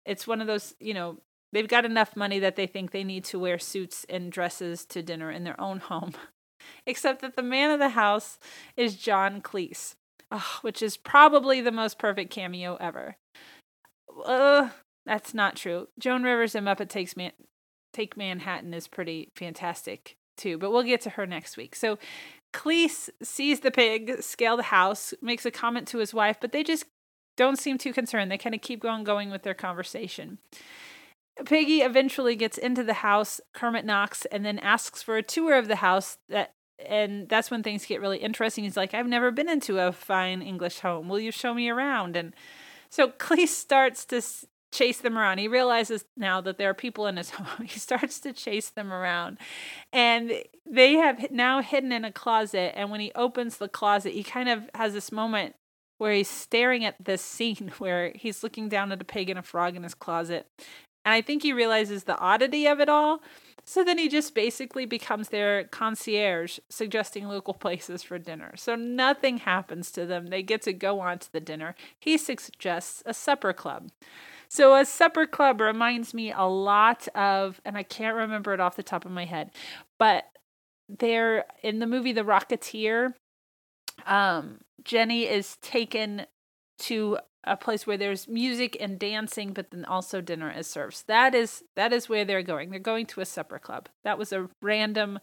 It's 0.07 0.26
one 0.26 0.40
of 0.40 0.47
those, 0.47 0.75
you 0.81 0.95
know, 0.95 1.19
They've 1.52 1.69
got 1.69 1.85
enough 1.85 2.16
money 2.16 2.38
that 2.38 2.57
they 2.57 2.66
think 2.66 2.90
they 2.90 3.04
need 3.04 3.25
to 3.25 3.38
wear 3.38 3.59
suits 3.59 4.07
and 4.09 4.30
dresses 4.30 4.85
to 4.87 5.02
dinner 5.02 5.30
in 5.30 5.45
their 5.45 5.61
own 5.61 5.78
home. 5.80 6.12
Except 6.87 7.23
that 7.23 7.37
the 7.37 7.42
man 7.42 7.71
of 7.71 7.78
the 7.78 7.90
house 7.90 8.38
is 8.76 8.97
John 8.97 9.40
Cleese. 9.40 9.95
oh, 10.30 10.59
which 10.62 10.83
is 10.83 10.97
probably 10.97 11.61
the 11.61 11.73
most 11.73 11.99
perfect 11.99 12.30
cameo 12.30 12.76
ever. 12.76 13.16
Uh, 14.25 14.71
that's 15.07 15.35
not 15.35 15.57
true. 15.57 15.88
Joan 15.99 16.23
Rivers 16.23 16.54
and 16.54 16.66
Muppet 16.66 16.88
Takes 16.88 17.16
Man- 17.16 17.33
Take 17.92 18.16
Manhattan 18.16 18.75
is 18.75 18.87
pretty 18.87 19.30
fantastic 19.35 20.16
too, 20.37 20.59
but 20.59 20.71
we'll 20.71 20.83
get 20.83 21.00
to 21.02 21.11
her 21.11 21.26
next 21.26 21.57
week. 21.57 21.75
So 21.75 21.99
Cleese 22.52 23.09
sees 23.23 23.61
the 23.61 23.71
pig 23.71 24.23
scale 24.23 24.57
the 24.57 24.64
house, 24.64 25.14
makes 25.23 25.47
a 25.47 25.50
comment 25.50 25.88
to 25.88 25.99
his 25.99 26.14
wife, 26.14 26.38
but 26.40 26.52
they 26.52 26.62
just 26.62 26.85
don't 27.37 27.59
seem 27.59 27.78
too 27.78 27.92
concerned. 27.92 28.30
They 28.30 28.38
kind 28.38 28.54
of 28.54 28.61
keep 28.61 28.80
going 28.80 29.04
going 29.04 29.30
with 29.30 29.42
their 29.42 29.54
conversation. 29.54 30.38
Piggy 31.47 31.81
eventually 31.81 32.37
gets 32.37 32.59
into 32.59 32.83
the 32.83 32.95
house. 32.95 33.41
Kermit 33.55 33.85
knocks 33.85 34.25
and 34.27 34.45
then 34.45 34.59
asks 34.59 35.03
for 35.03 35.17
a 35.17 35.23
tour 35.23 35.57
of 35.57 35.69
the 35.69 35.77
house 35.77 36.19
that 36.29 36.55
and 36.89 37.29
that's 37.29 37.51
when 37.51 37.63
things 37.63 37.85
get 37.85 38.01
really 38.01 38.19
interesting. 38.19 38.65
He's 38.65 38.77
like, 38.77 38.95
I've 38.95 39.07
never 39.07 39.31
been 39.31 39.49
into 39.49 39.79
a 39.79 39.93
fine 39.93 40.43
English 40.43 40.81
home. 40.81 41.09
Will 41.09 41.21
you 41.21 41.31
show 41.31 41.53
me 41.53 41.69
around? 41.69 42.17
And 42.17 42.35
so 42.89 43.09
Cleese 43.19 43.49
starts 43.49 44.05
to 44.07 44.23
chase 44.73 44.99
them 44.99 45.19
around. 45.19 45.39
He 45.39 45.49
realizes 45.49 46.05
now 46.17 46.41
that 46.41 46.59
there 46.59 46.71
are 46.71 46.75
people 46.75 47.07
in 47.07 47.17
his 47.17 47.31
home. 47.31 47.67
He 47.67 47.79
starts 47.79 48.21
to 48.21 48.33
chase 48.33 48.71
them 48.71 48.93
around. 48.93 49.39
And 49.93 50.33
they 50.65 50.95
have 50.95 51.31
now 51.31 51.61
hidden 51.61 51.93
in 51.93 52.05
a 52.05 52.13
closet. 52.13 52.73
And 52.77 52.91
when 52.91 53.01
he 53.01 53.13
opens 53.15 53.59
the 53.59 53.69
closet, 53.69 54.13
he 54.13 54.23
kind 54.23 54.49
of 54.49 54.69
has 54.75 54.93
this 54.93 55.13
moment 55.13 55.55
where 55.99 56.15
he's 56.15 56.31
staring 56.31 56.85
at 56.85 56.97
this 57.03 57.23
scene 57.23 57.73
where 57.79 58.13
he's 58.15 58.43
looking 58.43 58.69
down 58.69 58.93
at 58.93 59.03
a 59.03 59.05
pig 59.05 59.29
and 59.29 59.39
a 59.39 59.43
frog 59.43 59.77
in 59.77 59.83
his 59.83 59.95
closet. 59.95 60.47
And 61.11 61.17
I 61.17 61.23
think 61.23 61.43
he 61.43 61.52
realizes 61.52 62.05
the 62.05 62.17
oddity 62.19 62.69
of 62.69 62.79
it 62.79 62.88
all. 62.88 63.21
So 63.64 63.83
then 63.83 63.99
he 63.99 64.09
just 64.09 64.33
basically 64.33 64.87
becomes 64.87 65.31
their 65.31 65.64
concierge, 65.64 66.61
suggesting 66.69 67.26
local 67.26 67.52
places 67.64 68.05
for 68.05 68.17
dinner. 68.17 68.52
So 68.57 68.76
nothing 68.76 69.38
happens 69.38 69.90
to 69.93 70.07
them. 70.07 70.29
They 70.29 70.45
get 70.45 70.62
to 70.62 70.73
go 70.73 71.00
on 71.00 71.19
to 71.19 71.33
the 71.33 71.40
dinner. 71.40 71.75
He 71.99 72.17
suggests 72.17 73.02
a 73.07 73.12
supper 73.12 73.52
club. 73.52 73.90
So 74.49 74.76
a 74.76 74.85
supper 74.85 75.26
club 75.26 75.61
reminds 75.61 76.14
me 76.14 76.31
a 76.31 76.45
lot 76.45 77.09
of, 77.17 77.61
and 77.64 77.76
I 77.76 77.83
can't 77.83 78.14
remember 78.14 78.55
it 78.55 78.61
off 78.61 78.76
the 78.76 78.85
top 78.85 79.05
of 79.05 79.11
my 79.11 79.25
head, 79.25 79.50
but 79.99 80.26
they're 80.88 81.45
in 81.61 81.81
the 81.81 81.88
movie 81.88 82.12
The 82.12 82.23
Rocketeer. 82.23 83.14
Um, 84.07 84.61
Jenny 84.85 85.25
is 85.25 85.57
taken 85.57 86.26
to 86.79 87.19
a 87.45 87.57
place 87.57 87.87
where 87.87 87.97
there's 87.97 88.29
music 88.29 88.77
and 88.81 88.99
dancing, 88.99 89.53
but 89.53 89.71
then 89.71 89.85
also 89.85 90.21
dinner 90.21 90.51
is 90.51 90.67
served. 90.67 91.05
That 91.07 91.33
is 91.35 91.63
that 91.77 91.93
is 91.93 92.09
where 92.09 92.25
they're 92.25 92.43
going. 92.43 92.71
They're 92.71 92.81
going 92.81 93.07
to 93.07 93.21
a 93.21 93.27
supper 93.27 93.59
club. 93.59 93.89
That 94.05 94.19
was 94.19 94.33
a 94.33 94.49
random 94.63 95.19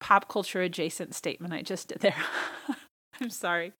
pop 0.00 0.28
culture 0.28 0.62
adjacent 0.62 1.14
statement 1.14 1.54
I 1.54 1.62
just 1.62 1.88
did 1.88 2.00
there. 2.00 2.16
I'm 3.20 3.30
sorry. 3.30 3.72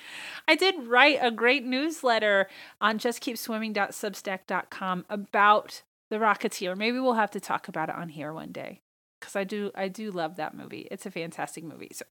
I 0.47 0.55
did 0.55 0.87
write 0.87 1.19
a 1.23 1.31
great 1.31 1.65
newsletter 1.65 2.49
on 2.81 2.99
justkeepswimming.substack.com 2.99 5.07
about 5.09 5.83
the 6.11 6.17
Rocketeer. 6.17 6.77
Maybe 6.77 6.99
we'll 6.99 7.15
have 7.15 7.31
to 7.31 7.41
talk 7.41 7.69
about 7.69 7.89
it 7.89 7.95
on 7.95 8.11
here 8.11 8.35
one 8.35 8.53
day 8.53 8.81
because 9.19 9.35
I 9.37 9.45
do 9.45 9.71
I 9.75 9.89
do 9.89 10.11
love 10.11 10.37
that 10.37 10.55
movie. 10.55 10.87
It's 10.91 11.07
a 11.07 11.11
fantastic 11.11 11.65
movie. 11.65 11.89
So 11.93 12.05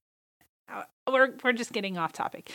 Uh, 0.72 0.82
we're 1.10 1.34
we're 1.42 1.52
just 1.52 1.72
getting 1.72 1.98
off 1.98 2.12
topic. 2.12 2.50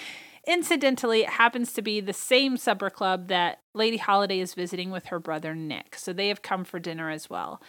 Incidentally, 0.48 1.22
it 1.22 1.30
happens 1.30 1.74
to 1.74 1.82
be 1.82 2.00
the 2.00 2.14
same 2.14 2.56
supper 2.58 2.90
club 2.90 3.28
that 3.30 3.62
Lady 3.74 3.98
Holiday 3.98 4.40
is 4.40 4.54
visiting 4.54 4.92
with 4.92 5.08
her 5.08 5.20
brother 5.20 5.56
Nick. 5.56 5.96
So 5.96 6.14
they 6.14 6.28
have 6.28 6.42
come 6.42 6.64
for 6.64 6.80
dinner 6.80 7.10
as 7.10 7.30
well. 7.30 7.62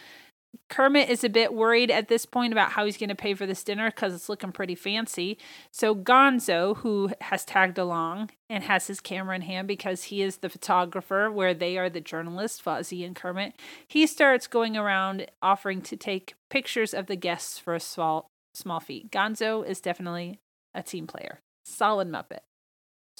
Kermit 0.69 1.09
is 1.09 1.23
a 1.23 1.29
bit 1.29 1.53
worried 1.53 1.89
at 1.91 2.07
this 2.07 2.25
point 2.25 2.51
about 2.51 2.71
how 2.71 2.85
he's 2.85 2.97
going 2.97 3.09
to 3.09 3.15
pay 3.15 3.33
for 3.33 3.45
this 3.45 3.63
dinner 3.63 3.89
because 3.89 4.13
it's 4.13 4.29
looking 4.29 4.51
pretty 4.51 4.75
fancy. 4.75 5.37
So 5.71 5.95
Gonzo, 5.95 6.77
who 6.77 7.11
has 7.21 7.45
tagged 7.45 7.77
along 7.77 8.31
and 8.49 8.63
has 8.63 8.87
his 8.87 8.99
camera 8.99 9.35
in 9.35 9.43
hand 9.43 9.67
because 9.67 10.05
he 10.05 10.21
is 10.21 10.37
the 10.37 10.49
photographer, 10.49 11.31
where 11.31 11.53
they 11.53 11.77
are 11.77 11.89
the 11.89 12.01
journalists, 12.01 12.61
Fozzie 12.61 13.05
and 13.05 13.15
Kermit, 13.15 13.53
he 13.87 14.05
starts 14.05 14.47
going 14.47 14.75
around 14.75 15.27
offering 15.41 15.81
to 15.83 15.95
take 15.95 16.35
pictures 16.49 16.93
of 16.93 17.07
the 17.07 17.15
guests 17.15 17.57
for 17.57 17.73
a 17.73 17.79
small 17.79 18.29
small 18.57 18.79
fee. 18.79 19.07
Gonzo 19.11 19.65
is 19.65 19.79
definitely 19.79 20.39
a 20.73 20.83
team 20.83 21.07
player. 21.07 21.41
Solid 21.63 22.09
Muppet. 22.09 22.39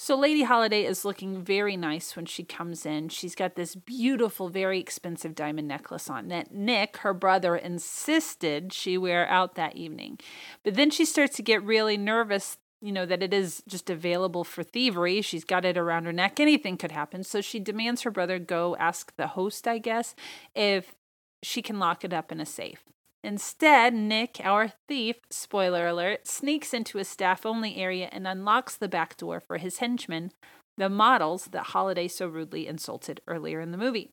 So 0.00 0.16
Lady 0.16 0.44
Holiday 0.44 0.84
is 0.84 1.04
looking 1.04 1.42
very 1.42 1.76
nice 1.76 2.14
when 2.14 2.24
she 2.24 2.44
comes 2.44 2.86
in. 2.86 3.08
She's 3.08 3.34
got 3.34 3.56
this 3.56 3.74
beautiful, 3.74 4.48
very 4.48 4.78
expensive 4.78 5.34
diamond 5.34 5.66
necklace 5.66 6.08
on 6.08 6.28
that 6.28 6.54
Nick, 6.54 6.98
her 6.98 7.12
brother, 7.12 7.56
insisted 7.56 8.72
she 8.72 8.96
wear 8.96 9.26
out 9.28 9.56
that 9.56 9.74
evening. 9.74 10.20
But 10.62 10.74
then 10.74 10.90
she 10.90 11.04
starts 11.04 11.34
to 11.36 11.42
get 11.42 11.64
really 11.64 11.96
nervous, 11.96 12.58
you 12.80 12.92
know, 12.92 13.06
that 13.06 13.24
it 13.24 13.34
is 13.34 13.60
just 13.66 13.90
available 13.90 14.44
for 14.44 14.62
thievery. 14.62 15.20
She's 15.20 15.44
got 15.44 15.64
it 15.64 15.76
around 15.76 16.04
her 16.04 16.12
neck. 16.12 16.38
Anything 16.38 16.76
could 16.76 16.92
happen. 16.92 17.24
So 17.24 17.40
she 17.40 17.58
demands 17.58 18.02
her 18.02 18.12
brother 18.12 18.38
go 18.38 18.76
ask 18.76 19.12
the 19.16 19.26
host, 19.26 19.66
I 19.66 19.78
guess, 19.78 20.14
if 20.54 20.94
she 21.42 21.60
can 21.60 21.80
lock 21.80 22.04
it 22.04 22.12
up 22.12 22.30
in 22.30 22.40
a 22.40 22.46
safe. 22.46 22.84
Instead, 23.24 23.94
Nick, 23.94 24.40
our 24.44 24.72
thief, 24.86 25.16
spoiler 25.30 25.88
alert, 25.88 26.26
sneaks 26.28 26.72
into 26.72 26.98
a 26.98 27.04
staff 27.04 27.44
only 27.44 27.76
area 27.76 28.08
and 28.12 28.28
unlocks 28.28 28.76
the 28.76 28.88
back 28.88 29.16
door 29.16 29.40
for 29.40 29.56
his 29.56 29.78
henchmen, 29.78 30.30
the 30.76 30.88
models 30.88 31.46
that 31.46 31.66
Holiday 31.66 32.06
so 32.06 32.28
rudely 32.28 32.68
insulted 32.68 33.20
earlier 33.26 33.60
in 33.60 33.72
the 33.72 33.78
movie. 33.78 34.10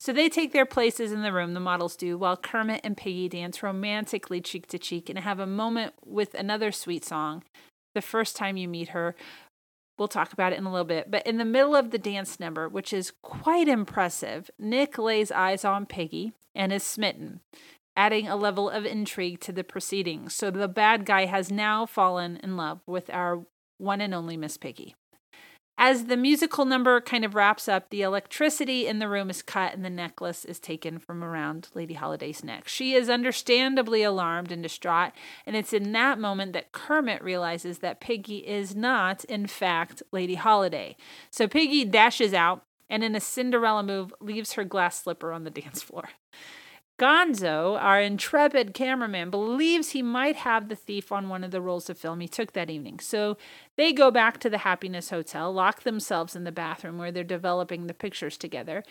So 0.00 0.12
they 0.12 0.28
take 0.28 0.52
their 0.52 0.66
places 0.66 1.12
in 1.12 1.22
the 1.22 1.32
room, 1.32 1.54
the 1.54 1.60
models 1.60 1.94
do, 1.94 2.18
while 2.18 2.36
Kermit 2.36 2.80
and 2.82 2.96
Piggy 2.96 3.28
dance 3.28 3.62
romantically 3.62 4.40
cheek 4.40 4.66
to 4.68 4.78
cheek 4.78 5.08
and 5.08 5.20
have 5.20 5.38
a 5.38 5.46
moment 5.46 5.94
with 6.04 6.34
another 6.34 6.72
sweet 6.72 7.04
song. 7.04 7.44
The 7.94 8.02
first 8.02 8.34
time 8.34 8.56
you 8.56 8.66
meet 8.66 8.88
her, 8.88 9.14
we'll 9.96 10.08
talk 10.08 10.32
about 10.32 10.52
it 10.52 10.58
in 10.58 10.66
a 10.66 10.72
little 10.72 10.84
bit. 10.84 11.08
But 11.08 11.24
in 11.24 11.38
the 11.38 11.44
middle 11.44 11.76
of 11.76 11.92
the 11.92 11.98
dance 11.98 12.40
number, 12.40 12.68
which 12.68 12.92
is 12.92 13.12
quite 13.22 13.68
impressive, 13.68 14.50
Nick 14.58 14.98
lays 14.98 15.30
eyes 15.30 15.64
on 15.64 15.86
Piggy 15.86 16.32
and 16.52 16.72
is 16.72 16.82
smitten 16.82 17.38
adding 17.96 18.28
a 18.28 18.36
level 18.36 18.70
of 18.70 18.84
intrigue 18.84 19.40
to 19.40 19.52
the 19.52 19.64
proceedings. 19.64 20.34
So 20.34 20.50
the 20.50 20.68
bad 20.68 21.04
guy 21.04 21.26
has 21.26 21.50
now 21.50 21.86
fallen 21.86 22.38
in 22.42 22.56
love 22.56 22.80
with 22.86 23.10
our 23.10 23.44
one 23.78 24.00
and 24.00 24.14
only 24.14 24.36
Miss 24.36 24.56
Piggy. 24.56 24.94
As 25.78 26.04
the 26.04 26.18
musical 26.18 26.64
number 26.64 27.00
kind 27.00 27.24
of 27.24 27.34
wraps 27.34 27.66
up, 27.66 27.88
the 27.88 28.02
electricity 28.02 28.86
in 28.86 28.98
the 28.98 29.08
room 29.08 29.30
is 29.30 29.42
cut 29.42 29.72
and 29.72 29.84
the 29.84 29.90
necklace 29.90 30.44
is 30.44 30.60
taken 30.60 30.98
from 30.98 31.24
around 31.24 31.68
Lady 31.74 31.94
Holiday's 31.94 32.44
neck. 32.44 32.68
She 32.68 32.94
is 32.94 33.08
understandably 33.08 34.02
alarmed 34.02 34.52
and 34.52 34.62
distraught, 34.62 35.12
and 35.46 35.56
it's 35.56 35.72
in 35.72 35.92
that 35.92 36.20
moment 36.20 36.52
that 36.52 36.72
Kermit 36.72 37.22
realizes 37.22 37.78
that 37.78 38.00
Piggy 38.00 38.46
is 38.46 38.76
not, 38.76 39.24
in 39.24 39.46
fact, 39.46 40.02
Lady 40.12 40.34
Holiday. 40.34 40.94
So 41.30 41.48
Piggy 41.48 41.84
dashes 41.86 42.34
out 42.34 42.62
and, 42.90 43.02
in 43.02 43.16
a 43.16 43.20
Cinderella 43.20 43.82
move, 43.82 44.14
leaves 44.20 44.52
her 44.52 44.64
glass 44.64 45.02
slipper 45.02 45.32
on 45.32 45.44
the 45.44 45.50
dance 45.50 45.82
floor. 45.82 46.10
Gonzo, 46.98 47.80
our 47.80 48.00
intrepid 48.00 48.74
cameraman, 48.74 49.30
believes 49.30 49.90
he 49.90 50.02
might 50.02 50.36
have 50.36 50.68
the 50.68 50.76
thief 50.76 51.10
on 51.10 51.28
one 51.28 51.42
of 51.42 51.50
the 51.50 51.60
rolls 51.60 51.90
of 51.90 51.98
film 51.98 52.20
he 52.20 52.28
took 52.28 52.52
that 52.52 52.70
evening. 52.70 53.00
So 53.00 53.36
they 53.76 53.92
go 53.92 54.10
back 54.10 54.38
to 54.40 54.50
the 54.50 54.58
Happiness 54.58 55.10
Hotel, 55.10 55.52
lock 55.52 55.82
themselves 55.82 56.36
in 56.36 56.44
the 56.44 56.52
bathroom 56.52 56.98
where 56.98 57.10
they're 57.10 57.24
developing 57.24 57.86
the 57.86 57.94
pictures 57.94 58.36
together. 58.36 58.84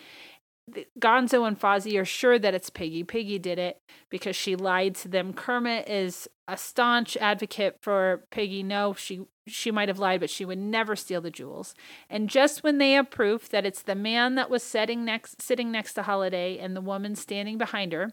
Gonzo 0.98 1.46
and 1.46 1.58
Fozzie 1.58 1.98
are 1.98 2.04
sure 2.04 2.38
that 2.38 2.54
it's 2.54 2.70
Piggy. 2.70 3.02
Piggy 3.02 3.38
did 3.38 3.58
it 3.58 3.80
because 4.10 4.36
she 4.36 4.54
lied 4.54 4.94
to 4.96 5.08
them. 5.08 5.32
Kermit 5.32 5.88
is 5.88 6.28
a 6.46 6.56
staunch 6.56 7.16
advocate 7.16 7.78
for 7.80 8.24
Piggy. 8.30 8.62
No, 8.62 8.94
she 8.94 9.22
she 9.46 9.72
might 9.72 9.88
have 9.88 9.98
lied, 9.98 10.20
but 10.20 10.30
she 10.30 10.44
would 10.44 10.58
never 10.58 10.94
steal 10.94 11.20
the 11.20 11.30
jewels. 11.30 11.74
And 12.08 12.30
just 12.30 12.62
when 12.62 12.78
they 12.78 12.92
have 12.92 13.10
proof 13.10 13.48
that 13.48 13.66
it's 13.66 13.82
the 13.82 13.96
man 13.96 14.36
that 14.36 14.50
was 14.50 14.62
sitting 14.62 15.04
next 15.04 15.42
sitting 15.42 15.72
next 15.72 15.94
to 15.94 16.02
Holiday 16.02 16.58
and 16.58 16.76
the 16.76 16.80
woman 16.80 17.16
standing 17.16 17.58
behind 17.58 17.92
her, 17.92 18.12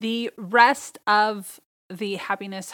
the 0.00 0.30
rest 0.36 0.98
of 1.06 1.60
the 1.90 2.16
Happiness 2.16 2.72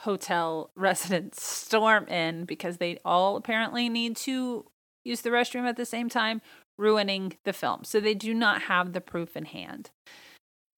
Hotel 0.00 0.70
residents 0.76 1.42
storm 1.42 2.06
in 2.06 2.44
because 2.44 2.76
they 2.76 2.98
all 3.04 3.36
apparently 3.36 3.88
need 3.88 4.16
to 4.16 4.64
use 5.04 5.22
the 5.22 5.30
restroom 5.30 5.68
at 5.68 5.76
the 5.76 5.84
same 5.84 6.08
time, 6.08 6.40
ruining 6.80 7.36
the 7.44 7.52
film. 7.52 7.84
So 7.84 8.00
they 8.00 8.14
do 8.14 8.34
not 8.34 8.62
have 8.62 8.92
the 8.92 9.00
proof 9.00 9.36
in 9.36 9.44
hand. 9.44 9.90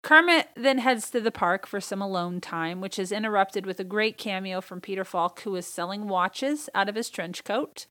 Kermit 0.03 0.49
then 0.57 0.79
heads 0.79 1.11
to 1.11 1.21
the 1.21 1.31
park 1.31 1.65
for 1.67 1.81
some 1.81 2.03
alone 2.03 2.41
time, 2.41 2.81
which 2.81 2.99
is 2.99 3.13
interrupted 3.13 3.65
with 3.65 3.79
a 3.79 3.85
great 3.85 4.19
cameo 4.19 4.61
from 4.61 4.81
Peter 4.81 5.05
Falk, 5.05 5.41
who 5.43 5.55
is 5.55 5.67
selling 5.67 6.09
watches 6.09 6.69
out 6.75 6.89
of 6.89 6.97
his 6.97 7.09
trench 7.09 7.45
coat. 7.45 7.87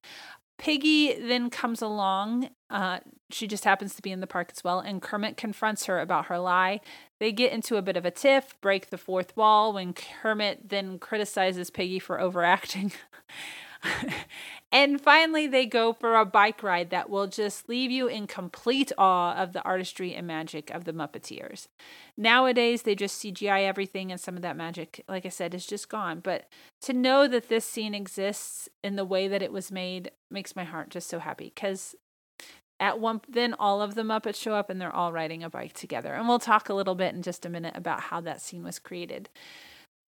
Piggy 0.57 1.15
then 1.15 1.49
comes 1.49 1.81
along. 1.81 2.49
Uh, 2.69 2.99
she 3.31 3.47
just 3.47 3.63
happens 3.63 3.95
to 3.95 4.01
be 4.01 4.11
in 4.11 4.19
the 4.19 4.27
park 4.27 4.51
as 4.55 4.63
well, 4.63 4.79
and 4.79 5.01
Kermit 5.01 5.37
confronts 5.37 5.85
her 5.85 5.99
about 5.99 6.25
her 6.25 6.37
lie. 6.37 6.81
They 7.19 7.31
get 7.31 7.53
into 7.53 7.77
a 7.77 7.81
bit 7.81 7.97
of 7.97 8.05
a 8.05 8.11
tiff, 8.11 8.59
break 8.61 8.89
the 8.89 8.97
fourth 8.97 9.35
wall 9.37 9.73
when 9.73 9.93
Kermit 9.93 10.69
then 10.69 10.99
criticizes 10.99 11.71
Piggy 11.71 11.97
for 11.97 12.19
overacting. 12.19 12.91
And 14.73 15.01
finally, 15.01 15.47
they 15.47 15.65
go 15.65 15.91
for 15.91 16.15
a 16.15 16.25
bike 16.25 16.63
ride 16.63 16.91
that 16.91 17.09
will 17.09 17.27
just 17.27 17.67
leave 17.67 17.91
you 17.91 18.07
in 18.07 18.25
complete 18.25 18.91
awe 18.97 19.35
of 19.35 19.51
the 19.51 19.61
artistry 19.63 20.15
and 20.15 20.25
magic 20.25 20.69
of 20.69 20.85
the 20.85 20.93
Muppeteers. 20.93 21.67
Nowadays, 22.15 22.83
they 22.83 22.95
just 22.95 23.21
CGI 23.21 23.63
everything, 23.63 24.11
and 24.11 24.19
some 24.19 24.37
of 24.37 24.41
that 24.43 24.55
magic, 24.55 25.03
like 25.09 25.25
I 25.25 25.29
said, 25.29 25.53
is 25.53 25.65
just 25.65 25.89
gone. 25.89 26.21
But 26.21 26.47
to 26.83 26.93
know 26.93 27.27
that 27.27 27.49
this 27.49 27.65
scene 27.65 27.93
exists 27.93 28.69
in 28.81 28.95
the 28.95 29.03
way 29.03 29.27
that 29.27 29.41
it 29.41 29.51
was 29.51 29.71
made 29.71 30.11
makes 30.29 30.55
my 30.55 30.63
heart 30.63 30.89
just 30.89 31.09
so 31.09 31.19
happy 31.19 31.51
because 31.53 31.93
at 32.79 32.99
one 32.99 33.21
then 33.27 33.53
all 33.59 33.81
of 33.81 33.95
the 33.95 34.01
muppets 34.01 34.35
show 34.35 34.55
up 34.55 34.69
and 34.69 34.79
they're 34.79 34.95
all 34.95 35.11
riding 35.11 35.43
a 35.43 35.49
bike 35.49 35.73
together 35.73 36.13
and 36.13 36.27
we'll 36.27 36.39
talk 36.39 36.69
a 36.69 36.73
little 36.73 36.95
bit 36.95 37.13
in 37.13 37.21
just 37.21 37.45
a 37.45 37.49
minute 37.49 37.75
about 37.75 37.99
how 37.99 38.19
that 38.19 38.41
scene 38.41 38.63
was 38.63 38.79
created 38.79 39.29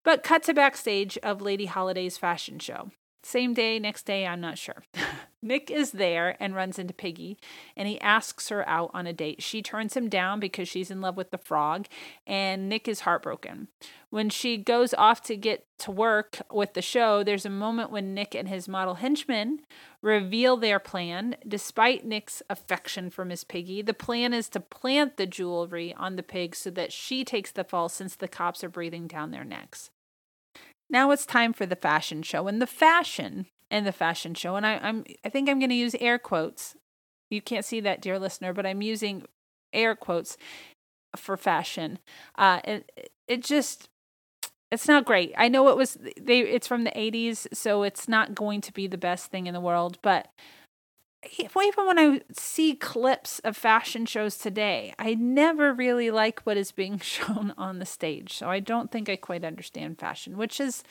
but 0.05 0.23
cut 0.23 0.41
to 0.41 0.53
backstage 0.53 1.17
of 1.17 1.41
lady 1.41 1.65
holiday's 1.65 2.17
fashion 2.17 2.59
show 2.59 2.91
same 3.23 3.53
day, 3.53 3.77
next 3.79 4.05
day, 4.05 4.25
I'm 4.25 4.41
not 4.41 4.57
sure. 4.57 4.83
Nick 5.43 5.71
is 5.71 5.91
there 5.91 6.37
and 6.39 6.55
runs 6.55 6.77
into 6.77 6.93
Piggy, 6.93 7.37
and 7.75 7.87
he 7.87 7.99
asks 7.99 8.49
her 8.49 8.67
out 8.69 8.91
on 8.93 9.07
a 9.07 9.13
date. 9.13 9.41
She 9.41 9.63
turns 9.63 9.97
him 9.97 10.07
down 10.07 10.39
because 10.39 10.67
she's 10.67 10.91
in 10.91 11.01
love 11.01 11.17
with 11.17 11.31
the 11.31 11.37
frog, 11.37 11.87
and 12.27 12.69
Nick 12.69 12.87
is 12.87 13.01
heartbroken. 13.01 13.67
When 14.11 14.29
she 14.29 14.57
goes 14.57 14.93
off 14.93 15.21
to 15.23 15.35
get 15.35 15.65
to 15.79 15.91
work 15.91 16.41
with 16.51 16.73
the 16.73 16.81
show, 16.81 17.23
there's 17.23 17.45
a 17.45 17.49
moment 17.49 17.91
when 17.91 18.13
Nick 18.13 18.35
and 18.35 18.47
his 18.47 18.67
model 18.67 18.95
henchman 18.95 19.61
reveal 20.01 20.57
their 20.57 20.79
plan. 20.79 21.35
Despite 21.47 22.05
Nick's 22.05 22.43
affection 22.49 23.09
for 23.09 23.25
Miss 23.25 23.43
Piggy, 23.43 23.81
the 23.81 23.93
plan 23.95 24.33
is 24.33 24.47
to 24.49 24.59
plant 24.59 25.17
the 25.17 25.25
jewelry 25.25 25.93
on 25.95 26.17
the 26.17 26.23
pig 26.23 26.55
so 26.55 26.69
that 26.71 26.91
she 26.91 27.23
takes 27.23 27.51
the 27.51 27.63
fall 27.63 27.89
since 27.89 28.15
the 28.15 28.27
cops 28.27 28.63
are 28.63 28.69
breathing 28.69 29.07
down 29.07 29.31
their 29.31 29.45
necks. 29.45 29.89
Now 30.91 31.09
it's 31.11 31.25
time 31.25 31.53
for 31.53 31.65
the 31.65 31.75
fashion 31.75 32.21
show. 32.21 32.47
And 32.47 32.61
the 32.61 32.67
fashion 32.67 33.47
and 33.71 33.87
the 33.87 33.93
fashion 33.93 34.33
show, 34.35 34.57
and 34.57 34.65
I, 34.65 34.73
I'm 34.77 35.05
I 35.25 35.29
think 35.29 35.49
I'm 35.49 35.59
gonna 35.59 35.73
use 35.73 35.95
air 35.99 36.19
quotes. 36.19 36.75
You 37.29 37.41
can't 37.41 37.65
see 37.65 37.79
that, 37.79 38.01
dear 38.01 38.19
listener, 38.19 38.53
but 38.53 38.65
I'm 38.65 38.81
using 38.81 39.23
air 39.73 39.95
quotes 39.95 40.37
for 41.15 41.37
fashion. 41.37 41.99
Uh 42.37 42.59
it 42.65 42.91
it 43.27 43.43
just 43.43 43.89
it's 44.69 44.87
not 44.87 45.05
great. 45.05 45.33
I 45.37 45.47
know 45.47 45.69
it 45.69 45.77
was 45.77 45.97
they 46.19 46.41
it's 46.41 46.67
from 46.67 46.83
the 46.83 46.91
80s, 46.91 47.47
so 47.53 47.83
it's 47.83 48.07
not 48.09 48.35
going 48.35 48.61
to 48.61 48.73
be 48.73 48.87
the 48.87 48.97
best 48.97 49.31
thing 49.31 49.47
in 49.47 49.53
the 49.53 49.61
world, 49.61 49.97
but 50.01 50.27
even 51.39 51.85
when 51.85 51.99
I 51.99 52.21
see 52.31 52.73
clips 52.73 53.39
of 53.39 53.55
fashion 53.55 54.05
shows 54.05 54.37
today, 54.37 54.93
I 54.97 55.13
never 55.13 55.73
really 55.73 56.09
like 56.09 56.41
what 56.41 56.57
is 56.57 56.71
being 56.71 56.99
shown 57.01 57.53
on 57.57 57.79
the 57.79 57.85
stage. 57.85 58.33
So 58.33 58.49
I 58.49 58.59
don't 58.59 58.91
think 58.91 59.09
I 59.09 59.15
quite 59.15 59.43
understand 59.43 59.99
fashion, 59.99 60.37
which 60.37 60.59
is, 60.59 60.83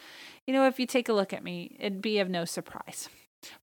you 0.46 0.54
know, 0.54 0.66
if 0.66 0.78
you 0.78 0.86
take 0.86 1.08
a 1.08 1.12
look 1.12 1.32
at 1.32 1.44
me, 1.44 1.76
it'd 1.80 2.02
be 2.02 2.18
of 2.18 2.28
no 2.28 2.44
surprise. 2.44 3.08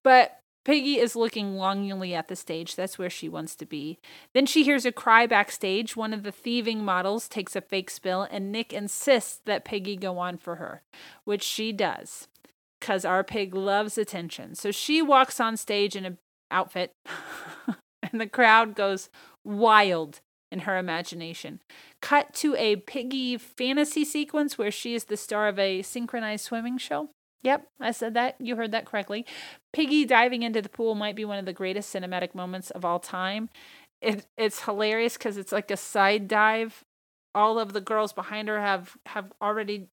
But 0.04 0.42
Piggy 0.66 1.00
is 1.00 1.16
looking 1.16 1.56
longingly 1.56 2.14
at 2.14 2.28
the 2.28 2.36
stage. 2.36 2.76
That's 2.76 3.00
where 3.00 3.10
she 3.10 3.30
wants 3.30 3.56
to 3.56 3.66
be. 3.66 4.00
Then 4.34 4.46
she 4.46 4.64
hears 4.64 4.86
a 4.86 4.92
cry 4.92 5.26
backstage. 5.26 5.96
One 5.96 6.12
of 6.12 6.24
the 6.24 6.32
thieving 6.32 6.84
models 6.84 7.30
takes 7.30 7.56
a 7.56 7.62
fake 7.62 7.90
spill, 7.90 8.28
and 8.30 8.52
Nick 8.52 8.74
insists 8.74 9.40
that 9.46 9.64
Piggy 9.64 9.96
go 9.96 10.18
on 10.18 10.38
for 10.38 10.56
her, 10.56 10.82
which 11.24 11.44
she 11.44 11.72
does 11.72 12.28
because 12.80 13.06
our 13.06 13.24
pig 13.24 13.56
loves 13.56 13.98
attention. 13.98 14.56
So 14.56 14.72
she 14.72 15.02
walks 15.02 15.40
on 15.40 15.58
stage 15.58 15.96
in 15.96 16.06
a 16.06 16.18
outfit. 16.51 16.92
and 18.04 18.22
the 18.22 18.27
crowd 18.27 18.75
goes 18.75 19.10
wild 19.44 20.22
in 20.51 20.60
her 20.60 20.77
imagination. 20.77 21.60
Cut 22.01 22.34
to 22.36 22.56
a 22.56 22.77
piggy 22.77 23.38
fantasy 23.38 24.06
sequence 24.06 24.58
where 24.58 24.72
she 24.72 24.96
is 24.96 25.06
the 25.06 25.18
star 25.18 25.48
of 25.48 25.60
a 25.60 25.82
synchronized 25.82 26.46
swimming 26.46 26.77
show. 26.77 27.10
Yep, 27.44 27.68
I 27.80 27.92
said 27.92 28.13
that. 28.16 28.36
You 28.39 28.56
heard 28.56 28.72
that 28.72 28.86
correctly. 28.86 29.25
Piggy 29.72 30.06
diving 30.06 30.44
into 30.44 30.62
the 30.62 30.70
pool 30.70 30.96
might 30.96 31.16
be 31.16 31.25
one 31.25 31.38
of 31.38 31.46
the 31.46 31.54
greatest 31.54 31.94
cinematic 31.94 32.34
moments 32.34 32.72
of 32.72 32.84
all 32.84 33.00
time. 33.00 33.50
It, 34.01 34.25
it's 34.38 34.63
hilarious 34.63 35.18
because 35.18 35.38
it's 35.38 35.51
like 35.51 35.72
a 35.72 35.77
side 35.77 36.27
dive. 36.27 36.84
All 37.36 37.60
of 37.60 37.74
the 37.74 37.82
girls 37.82 38.13
behind 38.13 38.48
her 38.48 38.60
have 38.60 38.98
have 39.08 39.32
already, 39.42 39.88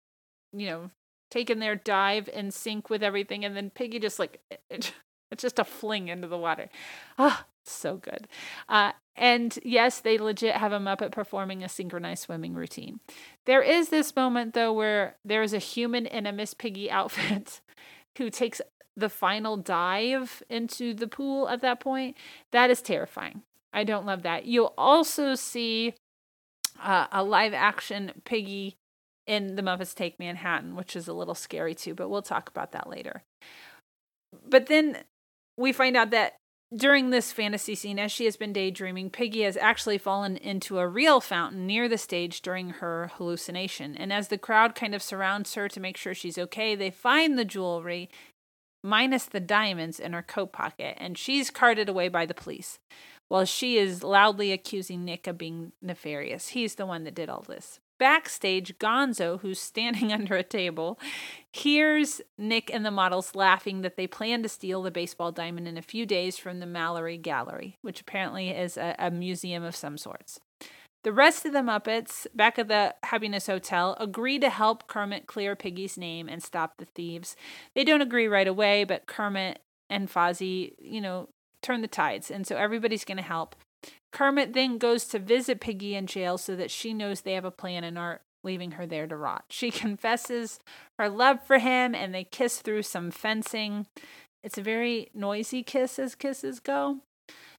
you 0.52 0.66
know, 0.66 0.90
taken 1.30 1.58
their 1.58 1.76
dive 1.76 2.28
in 2.32 2.50
sync 2.50 2.88
with 2.88 3.02
everything, 3.02 3.44
and 3.44 3.56
then 3.56 3.70
Piggy 3.70 3.98
just 3.98 4.18
like 4.18 4.40
it's 5.34 5.42
just 5.42 5.58
a 5.58 5.64
fling 5.64 6.08
into 6.08 6.28
the 6.28 6.38
water. 6.38 6.70
Ah, 7.18 7.44
oh, 7.44 7.46
so 7.64 7.96
good. 7.96 8.28
Uh, 8.68 8.92
and 9.16 9.58
yes, 9.64 10.00
they 10.00 10.16
legit 10.16 10.56
have 10.56 10.72
a 10.72 10.78
Muppet 10.78 11.12
performing 11.12 11.62
a 11.62 11.68
synchronized 11.68 12.22
swimming 12.22 12.54
routine. 12.54 13.00
There 13.44 13.62
is 13.62 13.88
this 13.88 14.14
moment, 14.16 14.54
though, 14.54 14.72
where 14.72 15.16
there 15.24 15.42
is 15.42 15.52
a 15.52 15.58
human 15.58 16.06
in 16.06 16.26
a 16.26 16.32
Miss 16.32 16.54
Piggy 16.54 16.90
outfit 16.90 17.60
who 18.18 18.30
takes 18.30 18.60
the 18.96 19.08
final 19.08 19.56
dive 19.56 20.42
into 20.48 20.94
the 20.94 21.08
pool 21.08 21.48
at 21.48 21.60
that 21.62 21.80
point. 21.80 22.16
That 22.52 22.70
is 22.70 22.80
terrifying. 22.80 23.42
I 23.72 23.82
don't 23.82 24.06
love 24.06 24.22
that. 24.22 24.46
You'll 24.46 24.74
also 24.78 25.34
see 25.34 25.94
uh, 26.80 27.08
a 27.10 27.24
live 27.24 27.52
action 27.54 28.12
Piggy 28.24 28.76
in 29.26 29.56
The 29.56 29.62
Muppets 29.62 29.94
Take 29.94 30.18
Manhattan, 30.18 30.76
which 30.76 30.94
is 30.94 31.08
a 31.08 31.12
little 31.12 31.34
scary 31.34 31.74
too, 31.74 31.94
but 31.94 32.08
we'll 32.08 32.22
talk 32.22 32.48
about 32.48 32.72
that 32.72 32.88
later. 32.88 33.22
But 34.48 34.66
then 34.66 34.98
we 35.56 35.72
find 35.72 35.96
out 35.96 36.10
that 36.10 36.34
during 36.74 37.10
this 37.10 37.30
fantasy 37.30 37.74
scene, 37.74 37.98
as 37.98 38.10
she 38.10 38.24
has 38.24 38.36
been 38.36 38.52
daydreaming, 38.52 39.10
Piggy 39.10 39.42
has 39.42 39.56
actually 39.56 39.98
fallen 39.98 40.36
into 40.36 40.78
a 40.78 40.88
real 40.88 41.20
fountain 41.20 41.66
near 41.66 41.88
the 41.88 41.98
stage 41.98 42.42
during 42.42 42.70
her 42.70 43.10
hallucination. 43.14 43.96
And 43.96 44.12
as 44.12 44.28
the 44.28 44.38
crowd 44.38 44.74
kind 44.74 44.94
of 44.94 45.02
surrounds 45.02 45.54
her 45.54 45.68
to 45.68 45.80
make 45.80 45.96
sure 45.96 46.14
she's 46.14 46.38
okay, 46.38 46.74
they 46.74 46.90
find 46.90 47.38
the 47.38 47.44
jewelry, 47.44 48.10
minus 48.82 49.26
the 49.26 49.40
diamonds, 49.40 50.00
in 50.00 50.12
her 50.14 50.22
coat 50.22 50.52
pocket, 50.52 50.96
and 50.98 51.16
she's 51.16 51.50
carted 51.50 51.88
away 51.88 52.08
by 52.08 52.26
the 52.26 52.34
police. 52.34 52.78
While 53.28 53.44
she 53.44 53.78
is 53.78 54.02
loudly 54.02 54.52
accusing 54.52 55.04
Nick 55.04 55.26
of 55.26 55.38
being 55.38 55.72
nefarious. 55.80 56.48
He's 56.48 56.74
the 56.74 56.86
one 56.86 57.04
that 57.04 57.14
did 57.14 57.28
all 57.28 57.42
this. 57.42 57.80
Backstage, 57.98 58.78
Gonzo, 58.78 59.40
who's 59.40 59.60
standing 59.60 60.12
under 60.12 60.36
a 60.36 60.42
table, 60.42 60.98
hears 61.52 62.20
Nick 62.36 62.72
and 62.72 62.84
the 62.84 62.90
models 62.90 63.34
laughing 63.34 63.82
that 63.82 63.96
they 63.96 64.06
plan 64.06 64.42
to 64.42 64.48
steal 64.48 64.82
the 64.82 64.90
baseball 64.90 65.32
diamond 65.32 65.68
in 65.68 65.76
a 65.76 65.82
few 65.82 66.06
days 66.06 66.36
from 66.38 66.60
the 66.60 66.66
Mallory 66.66 67.16
Gallery, 67.16 67.78
which 67.82 68.00
apparently 68.00 68.50
is 68.50 68.76
a, 68.76 68.94
a 68.98 69.10
museum 69.10 69.62
of 69.62 69.76
some 69.76 69.96
sorts. 69.96 70.40
The 71.04 71.12
rest 71.12 71.44
of 71.44 71.52
the 71.52 71.58
Muppets, 71.58 72.26
back 72.34 72.58
at 72.58 72.68
the 72.68 72.94
Happiness 73.02 73.46
Hotel, 73.46 73.94
agree 74.00 74.38
to 74.38 74.48
help 74.48 74.86
Kermit 74.86 75.26
clear 75.26 75.54
Piggy's 75.54 75.98
name 75.98 76.30
and 76.30 76.42
stop 76.42 76.78
the 76.78 76.86
thieves. 76.86 77.36
They 77.74 77.84
don't 77.84 78.00
agree 78.00 78.26
right 78.26 78.48
away, 78.48 78.84
but 78.84 79.06
Kermit 79.06 79.60
and 79.90 80.10
Fozzie, 80.10 80.72
you 80.78 81.02
know, 81.02 81.28
turn 81.60 81.82
the 81.82 81.88
tides, 81.88 82.30
and 82.30 82.46
so 82.46 82.56
everybody's 82.56 83.04
going 83.04 83.18
to 83.18 83.22
help. 83.22 83.54
Kermit 84.14 84.52
then 84.52 84.78
goes 84.78 85.06
to 85.06 85.18
visit 85.18 85.60
Piggy 85.60 85.96
in 85.96 86.06
jail 86.06 86.38
so 86.38 86.54
that 86.54 86.70
she 86.70 86.94
knows 86.94 87.20
they 87.20 87.34
have 87.34 87.44
a 87.44 87.50
plan 87.50 87.82
and 87.82 87.98
aren't 87.98 88.20
leaving 88.44 88.72
her 88.72 88.86
there 88.86 89.08
to 89.08 89.16
rot. 89.16 89.44
She 89.48 89.70
confesses 89.72 90.60
her 90.98 91.08
love 91.08 91.44
for 91.44 91.58
him 91.58 91.94
and 91.94 92.14
they 92.14 92.22
kiss 92.24 92.60
through 92.60 92.82
some 92.82 93.10
fencing. 93.10 93.86
It's 94.42 94.56
a 94.56 94.62
very 94.62 95.10
noisy 95.14 95.64
kiss 95.64 95.98
as 95.98 96.14
kisses 96.14 96.60
go. 96.60 97.00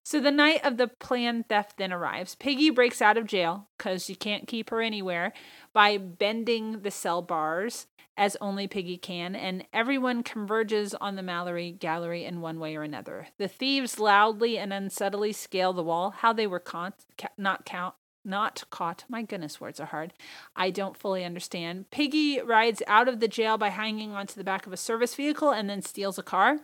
So 0.05 0.19
the 0.19 0.29
night 0.29 0.63
of 0.63 0.77
the 0.77 0.87
planned 0.87 1.49
theft 1.49 1.77
then 1.77 1.91
arrives. 1.91 2.35
Piggy 2.35 2.69
breaks 2.69 3.01
out 3.01 3.17
of 3.17 3.25
jail 3.25 3.69
because 3.75 4.07
you 4.07 4.15
can't 4.15 4.47
keep 4.47 4.69
her 4.69 4.79
anywhere 4.79 5.33
by 5.73 5.97
bending 5.97 6.83
the 6.83 6.91
cell 6.91 7.23
bars 7.23 7.87
as 8.15 8.37
only 8.39 8.67
Piggy 8.67 8.97
can, 8.97 9.35
and 9.35 9.65
everyone 9.73 10.21
converges 10.21 10.93
on 10.93 11.15
the 11.15 11.23
Mallory 11.23 11.71
gallery 11.71 12.23
in 12.23 12.39
one 12.39 12.59
way 12.59 12.75
or 12.75 12.83
another. 12.83 13.29
The 13.39 13.47
thieves 13.47 13.99
loudly 13.99 14.59
and 14.59 14.71
unsubtly 14.71 15.33
scale 15.33 15.73
the 15.73 15.83
wall. 15.83 16.11
How 16.11 16.33
they 16.33 16.45
were 16.45 16.59
caught, 16.59 17.03
ca- 17.17 17.29
not 17.35 17.65
count, 17.65 17.95
not 18.23 18.63
caught. 18.69 19.05
My 19.09 19.23
goodness, 19.23 19.59
words 19.59 19.79
are 19.79 19.87
hard. 19.87 20.13
I 20.55 20.69
don't 20.69 20.95
fully 20.95 21.25
understand. 21.25 21.89
Piggy 21.89 22.39
rides 22.41 22.83
out 22.85 23.07
of 23.09 23.21
the 23.21 23.27
jail 23.27 23.57
by 23.57 23.69
hanging 23.69 24.11
onto 24.11 24.35
the 24.35 24.43
back 24.43 24.67
of 24.67 24.71
a 24.71 24.77
service 24.77 25.15
vehicle 25.15 25.49
and 25.49 25.67
then 25.67 25.81
steals 25.81 26.19
a 26.19 26.23
car. 26.23 26.59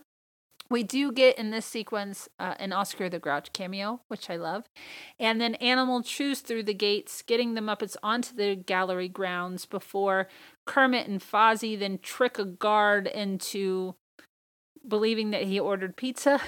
We 0.71 0.83
do 0.83 1.11
get 1.11 1.37
in 1.37 1.51
this 1.51 1.65
sequence 1.65 2.29
uh, 2.39 2.55
an 2.57 2.71
Oscar 2.71 3.09
the 3.09 3.19
Grouch 3.19 3.51
cameo, 3.51 3.99
which 4.07 4.29
I 4.29 4.37
love. 4.37 4.69
And 5.19 5.41
then 5.41 5.55
Animal 5.55 6.01
chews 6.01 6.39
through 6.39 6.63
the 6.63 6.73
gates, 6.73 7.21
getting 7.21 7.55
the 7.55 7.61
Muppets 7.61 7.97
onto 8.01 8.33
the 8.33 8.55
gallery 8.55 9.09
grounds 9.09 9.65
before 9.65 10.29
Kermit 10.65 11.09
and 11.09 11.19
Fozzie 11.19 11.77
then 11.77 11.99
trick 12.01 12.39
a 12.39 12.45
guard 12.45 13.07
into 13.07 13.95
believing 14.87 15.31
that 15.31 15.43
he 15.43 15.59
ordered 15.59 15.97
pizza. 15.97 16.39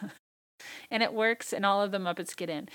and 0.90 1.02
it 1.02 1.12
works, 1.12 1.52
and 1.52 1.66
all 1.66 1.82
of 1.82 1.90
the 1.92 1.98
Muppets 1.98 2.34
get 2.34 2.48
in. 2.48 2.66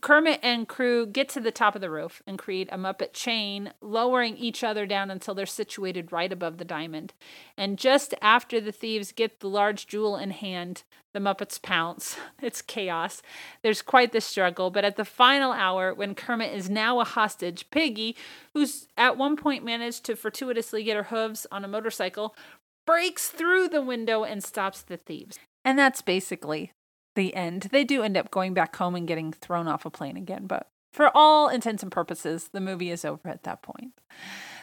Kermit 0.00 0.40
and 0.42 0.66
crew 0.66 1.06
get 1.06 1.28
to 1.30 1.40
the 1.40 1.50
top 1.50 1.74
of 1.74 1.82
the 1.82 1.90
roof 1.90 2.22
and 2.26 2.38
create 2.38 2.68
a 2.72 2.78
Muppet 2.78 3.12
chain, 3.12 3.72
lowering 3.82 4.36
each 4.36 4.64
other 4.64 4.86
down 4.86 5.10
until 5.10 5.34
they're 5.34 5.44
situated 5.44 6.10
right 6.10 6.32
above 6.32 6.56
the 6.56 6.64
diamond. 6.64 7.12
And 7.58 7.78
just 7.78 8.14
after 8.22 8.60
the 8.60 8.72
thieves 8.72 9.12
get 9.12 9.40
the 9.40 9.48
large 9.48 9.86
jewel 9.86 10.16
in 10.16 10.30
hand, 10.30 10.84
the 11.12 11.20
Muppets 11.20 11.60
pounce. 11.60 12.16
It's 12.42 12.62
chaos. 12.62 13.22
There's 13.62 13.82
quite 13.82 14.12
the 14.12 14.20
struggle, 14.20 14.70
but 14.70 14.84
at 14.84 14.96
the 14.96 15.04
final 15.04 15.52
hour, 15.52 15.94
when 15.94 16.14
Kermit 16.14 16.52
is 16.52 16.68
now 16.68 16.98
a 16.98 17.04
hostage, 17.04 17.70
Piggy, 17.70 18.16
who's 18.52 18.88
at 18.96 19.16
one 19.16 19.36
point 19.36 19.64
managed 19.64 20.04
to 20.04 20.16
fortuitously 20.16 20.82
get 20.82 20.96
her 20.96 21.04
hooves 21.04 21.46
on 21.52 21.64
a 21.64 21.68
motorcycle, 21.68 22.34
breaks 22.84 23.28
through 23.28 23.68
the 23.68 23.82
window 23.82 24.24
and 24.24 24.42
stops 24.42 24.82
the 24.82 24.96
thieves. 24.96 25.38
And 25.64 25.78
that's 25.78 26.02
basically 26.02 26.72
the 27.14 27.34
end. 27.34 27.68
They 27.72 27.84
do 27.84 28.02
end 28.02 28.16
up 28.16 28.30
going 28.30 28.54
back 28.54 28.76
home 28.76 28.94
and 28.94 29.08
getting 29.08 29.32
thrown 29.32 29.68
off 29.68 29.84
a 29.84 29.90
plane 29.90 30.16
again, 30.16 30.46
but 30.46 30.68
for 30.92 31.10
all 31.14 31.48
intents 31.48 31.82
and 31.82 31.90
purposes, 31.90 32.50
the 32.52 32.60
movie 32.60 32.90
is 32.90 33.04
over 33.04 33.28
at 33.28 33.44
that 33.44 33.62
point. 33.62 33.92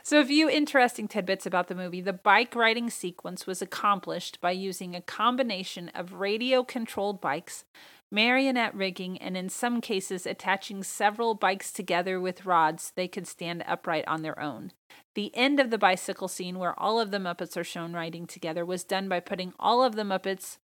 So, 0.04 0.20
a 0.20 0.26
few 0.26 0.50
interesting 0.50 1.08
tidbits 1.08 1.46
about 1.46 1.68
the 1.68 1.76
movie. 1.76 2.02
The 2.02 2.14
bike 2.14 2.56
riding 2.56 2.90
sequence 2.90 3.46
was 3.46 3.62
accomplished 3.62 4.40
by 4.40 4.52
using 4.52 4.96
a 4.96 5.02
combination 5.02 5.90
of 5.90 6.14
radio 6.14 6.64
controlled 6.64 7.20
bikes, 7.20 7.66
marionette 8.12 8.76
rigging, 8.76 9.18
and 9.18 9.36
in 9.36 9.50
some 9.50 9.82
cases, 9.82 10.26
attaching 10.26 10.84
several 10.84 11.34
bikes 11.34 11.72
together 11.72 12.20
with 12.20 12.46
rods 12.46 12.84
so 12.84 12.92
they 12.96 13.08
could 13.08 13.28
stand 13.28 13.64
upright 13.68 14.08
on 14.08 14.22
their 14.22 14.40
own. 14.40 14.72
The 15.16 15.36
end 15.36 15.60
of 15.60 15.70
the 15.70 15.78
bicycle 15.78 16.28
scene, 16.28 16.60
where 16.60 16.80
all 16.80 17.00
of 17.00 17.12
the 17.12 17.18
Muppets 17.18 17.58
are 17.58 17.64
shown 17.64 17.94
riding 17.94 18.26
together, 18.26 18.66
was 18.66 18.84
done 18.84 19.10
by 19.10 19.20
putting 19.20 19.54
all 19.60 19.84
of 19.84 19.96
the 19.96 20.04
Muppets 20.04 20.58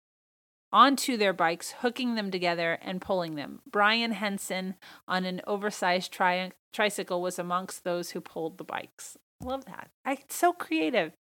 onto 0.74 1.16
their 1.16 1.32
bikes, 1.32 1.76
hooking 1.80 2.16
them 2.16 2.32
together 2.32 2.80
and 2.82 3.00
pulling 3.00 3.36
them. 3.36 3.62
Brian 3.70 4.12
Henson 4.12 4.76
on 5.08 5.24
an 5.24 5.40
oversized 5.46 6.12
tri- 6.12 6.52
tricycle 6.74 7.22
was 7.22 7.38
amongst 7.40 7.84
those 7.84 8.10
who 8.12 8.20
pulled 8.20 8.58
the 8.58 8.64
bikes. 8.64 9.18
Love 9.44 9.66
that. 9.66 9.90
I 10.06 10.14
it's 10.14 10.36
so 10.36 10.54
creative. 10.54 11.14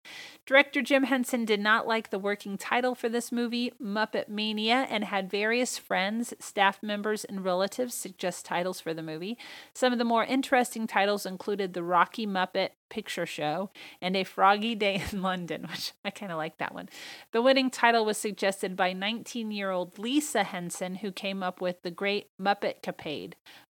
Director 0.46 0.82
Jim 0.82 1.04
Henson 1.04 1.46
did 1.46 1.60
not 1.60 1.88
like 1.88 2.10
the 2.10 2.20
working 2.20 2.58
title 2.58 2.96
for 2.96 3.10
this 3.10 3.32
movie, 3.32 3.74
Muppet 3.82 4.30
Mania, 4.30 4.88
and 4.90 5.04
had 5.04 5.30
various 5.30 5.78
friends, 5.78 6.34
staff 6.40 6.82
members, 6.82 7.24
and 7.24 7.44
relatives 7.44 7.94
suggest 7.94 8.46
titles 8.46 8.80
for 8.80 8.94
the 8.94 9.04
movie. 9.04 9.38
Some 9.74 9.94
of 9.94 10.00
the 10.00 10.06
more 10.06 10.24
interesting 10.24 10.88
titles 10.88 11.26
included 11.26 11.74
The 11.74 11.84
Rocky 11.84 12.26
Muppet 12.26 12.70
Picture 12.90 13.26
Show 13.26 13.72
and 14.02 14.16
A 14.16 14.24
Froggy 14.24 14.76
Day 14.76 15.04
in 15.12 15.22
London, 15.22 15.68
which 15.70 15.94
I 16.06 16.10
kind 16.10 16.32
of 16.32 16.38
like 16.38 16.58
that 16.58 16.74
one. 16.74 16.90
The 17.32 17.42
winning 17.42 17.70
title 17.70 18.06
was 18.06 18.18
suggested 18.18 18.76
by 18.76 18.94
19 18.94 19.52
year 19.52 19.72
old 19.72 19.98
Lisa 20.00 20.44
Henson, 20.44 20.96
who 20.96 21.12
came 21.12 21.44
up 21.44 21.60
with 21.60 21.82
The 21.82 21.92
Great 21.92 22.30
Muppet 22.42 22.82
Capade, 22.82 23.34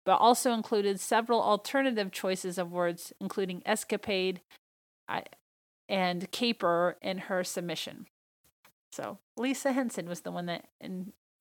but 0.05 0.17
also 0.17 0.53
included 0.53 0.99
several 0.99 1.41
alternative 1.41 2.11
choices 2.11 2.57
of 2.57 2.71
words, 2.71 3.11
including 3.19 3.63
escapade 3.65 4.41
and 5.89 6.31
caper 6.31 6.97
in 7.01 7.17
her 7.17 7.43
submission. 7.43 8.07
So 8.91 9.17
Lisa 9.35 9.73
Henson 9.73 10.07
was 10.07 10.21
the 10.21 10.31
one 10.31 10.45
that 10.45 10.65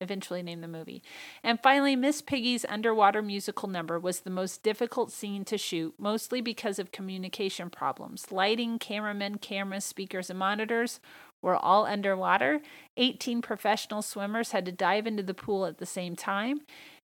eventually 0.01 0.43
named 0.43 0.61
the 0.61 0.67
movie. 0.67 1.01
And 1.41 1.57
finally, 1.63 1.95
Miss 1.95 2.21
Piggy's 2.21 2.65
underwater 2.67 3.21
musical 3.21 3.69
number 3.69 3.97
was 3.97 4.19
the 4.19 4.29
most 4.29 4.61
difficult 4.61 5.11
scene 5.11 5.45
to 5.45 5.57
shoot, 5.57 5.93
mostly 5.97 6.41
because 6.41 6.79
of 6.79 6.91
communication 6.91 7.69
problems. 7.69 8.29
Lighting, 8.29 8.77
cameramen, 8.77 9.37
cameras, 9.37 9.85
speakers, 9.85 10.29
and 10.29 10.37
monitors 10.37 10.99
were 11.41 11.55
all 11.55 11.85
underwater. 11.85 12.59
18 12.97 13.41
professional 13.41 14.01
swimmers 14.01 14.51
had 14.51 14.65
to 14.65 14.71
dive 14.71 15.07
into 15.07 15.23
the 15.23 15.33
pool 15.33 15.65
at 15.65 15.77
the 15.77 15.85
same 15.85 16.15
time. 16.15 16.61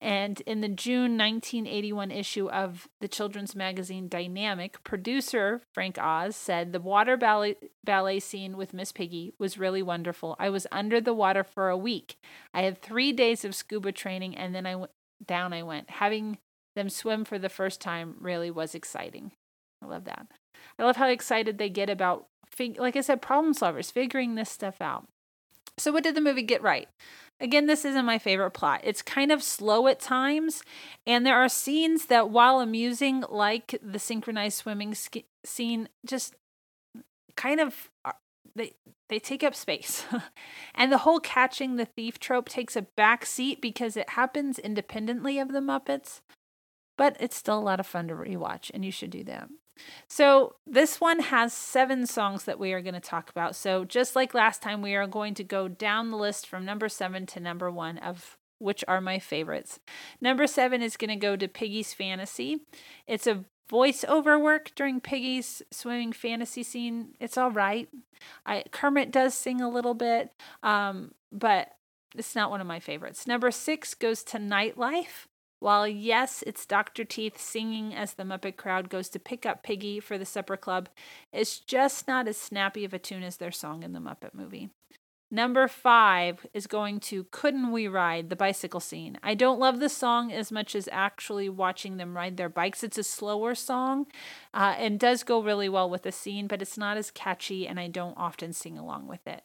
And 0.02 0.40
in 0.40 0.62
the 0.62 0.68
June 0.68 1.16
1981 1.16 2.10
issue 2.10 2.50
of 2.50 2.88
the 3.00 3.06
children's 3.06 3.54
magazine 3.54 4.08
Dynamite, 4.08 4.82
producer 4.82 5.62
Frank 5.72 5.96
Oz 5.96 6.34
said 6.34 6.72
the 6.72 6.80
water 6.80 7.16
ballet, 7.16 7.54
ballet 7.84 8.18
scene 8.18 8.56
with 8.56 8.74
Miss 8.74 8.90
Piggy 8.90 9.32
was 9.38 9.58
really 9.58 9.82
wonderful. 9.82 10.34
I 10.40 10.50
was 10.50 10.66
under 10.72 11.00
the 11.00 11.14
water 11.14 11.44
for 11.44 11.68
a 11.68 11.76
week. 11.76 12.16
I 12.52 12.62
had 12.62 12.82
three 12.82 13.12
days 13.12 13.44
of 13.44 13.54
scuba 13.54 13.92
training, 13.92 14.36
and 14.36 14.52
then 14.52 14.66
I 14.66 14.74
went 14.74 14.90
down. 15.24 15.52
I 15.52 15.62
went. 15.62 15.88
Having 15.88 16.38
them 16.74 16.88
swim 16.88 17.24
for 17.24 17.38
the 17.38 17.48
first 17.48 17.80
time 17.80 18.16
really 18.18 18.50
was 18.50 18.74
exciting. 18.74 19.30
I 19.80 19.86
love 19.86 20.04
that. 20.06 20.26
I 20.80 20.82
love 20.82 20.96
how 20.96 21.08
excited 21.08 21.58
they 21.58 21.68
get 21.68 21.88
about, 21.88 22.26
fig- 22.44 22.80
like 22.80 22.96
I 22.96 23.02
said, 23.02 23.22
problem 23.22 23.54
solvers, 23.54 23.92
figuring 23.92 24.34
this 24.34 24.50
stuff 24.50 24.80
out. 24.80 25.06
So, 25.78 25.92
what 25.92 26.02
did 26.04 26.16
the 26.16 26.20
movie 26.20 26.42
get 26.42 26.62
right? 26.62 26.88
Again, 27.42 27.66
this 27.66 27.84
isn't 27.84 28.04
my 28.04 28.18
favorite 28.18 28.52
plot. 28.52 28.82
It's 28.84 29.02
kind 29.02 29.32
of 29.32 29.42
slow 29.42 29.88
at 29.88 29.98
times, 29.98 30.62
and 31.04 31.26
there 31.26 31.36
are 31.36 31.48
scenes 31.48 32.06
that, 32.06 32.30
while 32.30 32.60
amusing, 32.60 33.24
like 33.28 33.80
the 33.82 33.98
synchronized 33.98 34.58
swimming 34.58 34.94
sk- 34.94 35.24
scene, 35.44 35.88
just 36.06 36.36
kind 37.34 37.58
of 37.58 37.90
uh, 38.04 38.12
they 38.54 38.74
they 39.08 39.18
take 39.18 39.42
up 39.42 39.56
space. 39.56 40.04
and 40.76 40.92
the 40.92 40.98
whole 40.98 41.18
catching 41.18 41.74
the 41.74 41.84
thief 41.84 42.20
trope 42.20 42.48
takes 42.48 42.76
a 42.76 42.86
back 42.96 43.26
seat 43.26 43.60
because 43.60 43.96
it 43.96 44.10
happens 44.10 44.60
independently 44.60 45.40
of 45.40 45.50
the 45.50 45.60
Muppets. 45.60 46.20
But 46.96 47.16
it's 47.18 47.36
still 47.36 47.58
a 47.58 47.60
lot 47.60 47.80
of 47.80 47.86
fun 47.88 48.06
to 48.06 48.14
rewatch, 48.14 48.70
and 48.72 48.84
you 48.84 48.92
should 48.92 49.10
do 49.10 49.24
that. 49.24 49.48
So, 50.08 50.56
this 50.66 51.00
one 51.00 51.20
has 51.20 51.52
seven 51.52 52.06
songs 52.06 52.44
that 52.44 52.58
we 52.58 52.72
are 52.72 52.82
going 52.82 52.94
to 52.94 53.00
talk 53.00 53.30
about. 53.30 53.56
So, 53.56 53.84
just 53.84 54.14
like 54.14 54.34
last 54.34 54.62
time, 54.62 54.82
we 54.82 54.94
are 54.94 55.06
going 55.06 55.34
to 55.34 55.44
go 55.44 55.68
down 55.68 56.10
the 56.10 56.16
list 56.16 56.46
from 56.46 56.64
number 56.64 56.88
seven 56.88 57.26
to 57.26 57.40
number 57.40 57.70
one 57.70 57.98
of 57.98 58.36
which 58.62 58.84
are 58.86 59.00
my 59.00 59.18
favorites. 59.18 59.80
Number 60.20 60.46
seven 60.46 60.82
is 60.82 60.96
going 60.96 61.10
to 61.10 61.16
go 61.16 61.36
to 61.36 61.48
Piggy's 61.48 61.92
Fantasy. 61.92 62.60
It's 63.06 63.26
a 63.26 63.44
voiceover 63.70 64.40
work 64.40 64.70
during 64.76 65.00
Piggy's 65.00 65.62
swimming 65.70 66.12
fantasy 66.12 66.62
scene. 66.62 67.14
It's 67.18 67.36
all 67.36 67.50
right. 67.50 67.88
I, 68.46 68.64
Kermit 68.70 69.10
does 69.10 69.34
sing 69.34 69.60
a 69.60 69.68
little 69.68 69.94
bit, 69.94 70.30
um, 70.62 71.12
but 71.32 71.72
it's 72.14 72.36
not 72.36 72.50
one 72.50 72.60
of 72.60 72.66
my 72.66 72.78
favorites. 72.78 73.26
Number 73.26 73.50
six 73.50 73.94
goes 73.94 74.22
to 74.24 74.38
Nightlife. 74.38 75.26
While 75.62 75.86
yes, 75.86 76.42
it's 76.44 76.66
Dr. 76.66 77.04
Teeth 77.04 77.40
singing 77.40 77.94
as 77.94 78.14
the 78.14 78.24
Muppet 78.24 78.56
crowd 78.56 78.90
goes 78.90 79.08
to 79.10 79.20
pick 79.20 79.46
up 79.46 79.62
Piggy 79.62 80.00
for 80.00 80.18
the 80.18 80.24
supper 80.24 80.56
club, 80.56 80.88
it's 81.32 81.60
just 81.60 82.08
not 82.08 82.26
as 82.26 82.36
snappy 82.36 82.84
of 82.84 82.92
a 82.92 82.98
tune 82.98 83.22
as 83.22 83.36
their 83.36 83.52
song 83.52 83.84
in 83.84 83.92
the 83.92 84.00
Muppet 84.00 84.34
movie. 84.34 84.70
Number 85.30 85.68
five 85.68 86.44
is 86.52 86.66
going 86.66 86.98
to 87.02 87.28
Couldn't 87.30 87.70
We 87.70 87.86
Ride, 87.86 88.28
the 88.28 88.34
bicycle 88.34 88.80
scene. 88.80 89.20
I 89.22 89.36
don't 89.36 89.60
love 89.60 89.78
the 89.78 89.88
song 89.88 90.32
as 90.32 90.50
much 90.50 90.74
as 90.74 90.88
actually 90.90 91.48
watching 91.48 91.96
them 91.96 92.16
ride 92.16 92.38
their 92.38 92.48
bikes. 92.48 92.82
It's 92.82 92.98
a 92.98 93.04
slower 93.04 93.54
song 93.54 94.06
uh, 94.52 94.74
and 94.76 94.98
does 94.98 95.22
go 95.22 95.40
really 95.40 95.68
well 95.68 95.88
with 95.88 96.02
the 96.02 96.10
scene, 96.10 96.48
but 96.48 96.60
it's 96.60 96.76
not 96.76 96.96
as 96.96 97.12
catchy, 97.12 97.68
and 97.68 97.78
I 97.78 97.86
don't 97.86 98.18
often 98.18 98.52
sing 98.52 98.76
along 98.76 99.06
with 99.06 99.28
it. 99.28 99.42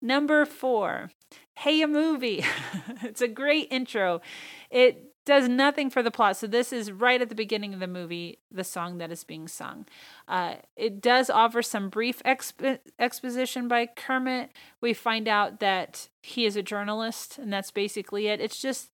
Number 0.00 0.46
four, 0.46 1.10
Hey 1.54 1.82
a 1.82 1.86
Movie. 1.86 2.42
it's 3.02 3.20
a 3.20 3.28
great 3.28 3.68
intro. 3.70 4.22
It 4.70 5.09
does 5.30 5.48
nothing 5.48 5.90
for 5.90 6.02
the 6.02 6.10
plot. 6.10 6.36
So 6.36 6.48
this 6.48 6.72
is 6.72 6.90
right 6.90 7.22
at 7.22 7.28
the 7.28 7.36
beginning 7.36 7.72
of 7.72 7.78
the 7.78 7.86
movie, 7.86 8.40
the 8.50 8.64
song 8.64 8.98
that 8.98 9.12
is 9.12 9.22
being 9.22 9.46
sung. 9.46 9.86
Uh, 10.26 10.56
it 10.74 11.00
does 11.00 11.30
offer 11.30 11.62
some 11.62 11.88
brief 11.88 12.20
exp- 12.24 12.80
exposition 12.98 13.68
by 13.68 13.86
Kermit. 13.86 14.50
We 14.80 14.92
find 14.92 15.28
out 15.28 15.60
that 15.60 16.08
he 16.24 16.46
is 16.46 16.56
a 16.56 16.64
journalist, 16.64 17.38
and 17.38 17.52
that's 17.52 17.70
basically 17.70 18.26
it. 18.26 18.40
It's 18.40 18.60
just 18.60 18.90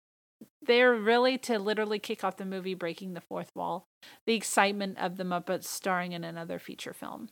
there 0.64 0.94
really 0.94 1.36
to 1.36 1.58
literally 1.58 1.98
kick 1.98 2.24
off 2.24 2.38
the 2.38 2.46
movie, 2.46 2.72
breaking 2.72 3.12
the 3.12 3.20
fourth 3.20 3.50
wall, 3.54 3.84
the 4.24 4.34
excitement 4.34 4.96
of 4.98 5.18
the 5.18 5.24
Muppets 5.24 5.64
starring 5.64 6.12
in 6.12 6.24
another 6.24 6.58
feature 6.58 6.94
film. 6.94 7.28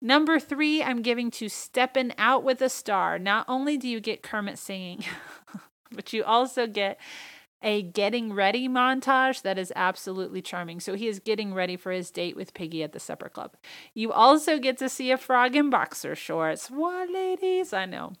Number 0.00 0.38
three, 0.38 0.84
I'm 0.84 1.02
giving 1.02 1.32
to 1.32 1.48
Steppin' 1.48 2.14
Out 2.16 2.44
with 2.44 2.62
a 2.62 2.68
Star. 2.68 3.18
Not 3.18 3.44
only 3.48 3.76
do 3.76 3.88
you 3.88 3.98
get 3.98 4.22
Kermit 4.22 4.56
singing, 4.56 5.02
but 5.90 6.12
you 6.12 6.22
also 6.22 6.68
get 6.68 7.00
a 7.62 7.82
getting 7.82 8.32
ready 8.32 8.68
montage 8.68 9.42
that 9.42 9.58
is 9.58 9.72
absolutely 9.74 10.42
charming. 10.42 10.80
So 10.80 10.94
he 10.94 11.08
is 11.08 11.18
getting 11.18 11.54
ready 11.54 11.76
for 11.76 11.92
his 11.92 12.10
date 12.10 12.36
with 12.36 12.54
Piggy 12.54 12.82
at 12.82 12.92
the 12.92 13.00
supper 13.00 13.28
club. 13.28 13.56
You 13.94 14.12
also 14.12 14.58
get 14.58 14.78
to 14.78 14.88
see 14.88 15.10
a 15.10 15.18
frog 15.18 15.56
in 15.56 15.70
boxer 15.70 16.14
shorts. 16.14 16.70
What, 16.70 17.10
ladies? 17.10 17.72
I 17.72 17.86
know. 17.86 18.12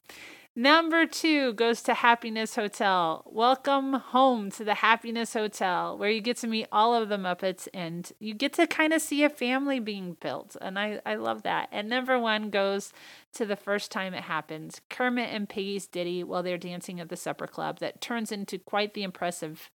Number 0.58 1.04
two 1.04 1.52
goes 1.52 1.82
to 1.82 1.92
Happiness 1.92 2.54
Hotel. 2.54 3.22
Welcome 3.26 3.92
home 3.92 4.50
to 4.52 4.64
the 4.64 4.76
Happiness 4.76 5.34
Hotel, 5.34 5.98
where 5.98 6.08
you 6.08 6.22
get 6.22 6.38
to 6.38 6.46
meet 6.46 6.66
all 6.72 6.94
of 6.94 7.10
the 7.10 7.18
Muppets 7.18 7.68
and 7.74 8.10
you 8.20 8.32
get 8.32 8.54
to 8.54 8.66
kind 8.66 8.94
of 8.94 9.02
see 9.02 9.22
a 9.22 9.28
family 9.28 9.80
being 9.80 10.16
built. 10.18 10.56
And 10.62 10.78
I, 10.78 11.02
I 11.04 11.16
love 11.16 11.42
that. 11.42 11.68
And 11.70 11.90
number 11.90 12.18
one 12.18 12.48
goes 12.48 12.94
to 13.34 13.44
the 13.44 13.54
first 13.54 13.92
time 13.92 14.14
it 14.14 14.22
happens 14.22 14.80
Kermit 14.88 15.28
and 15.30 15.46
Piggy's 15.46 15.86
ditty 15.86 16.24
while 16.24 16.42
they're 16.42 16.56
dancing 16.56 17.00
at 17.00 17.10
the 17.10 17.16
supper 17.18 17.46
club 17.46 17.78
that 17.80 18.00
turns 18.00 18.32
into 18.32 18.58
quite 18.58 18.94
the 18.94 19.02
impressive 19.02 19.70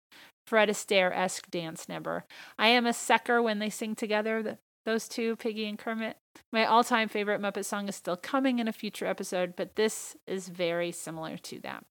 Fred 0.47 0.69
Astaire 0.69 1.11
esque 1.11 1.51
dance 1.51 1.89
number. 1.89 2.27
I 2.59 2.69
am 2.69 2.85
a 2.85 2.93
sucker 2.93 3.41
when 3.41 3.61
they 3.61 3.71
sing 3.71 3.95
together. 3.95 4.59
Those 4.87 5.09
two, 5.09 5.35
Piggy 5.37 5.67
and 5.67 5.77
Kermit. 5.79 6.17
My 6.53 6.65
all 6.65 6.85
time 6.85 7.09
favorite 7.09 7.41
Muppet 7.41 7.65
song 7.65 7.89
is 7.89 7.97
still 7.97 8.17
coming 8.17 8.61
in 8.61 8.69
a 8.69 8.73
future 8.73 9.07
episode, 9.07 9.55
but 9.57 9.75
this 9.75 10.17
is 10.29 10.49
very 10.49 10.93
similar 10.93 11.37
to 11.39 11.61
that. 11.61 11.85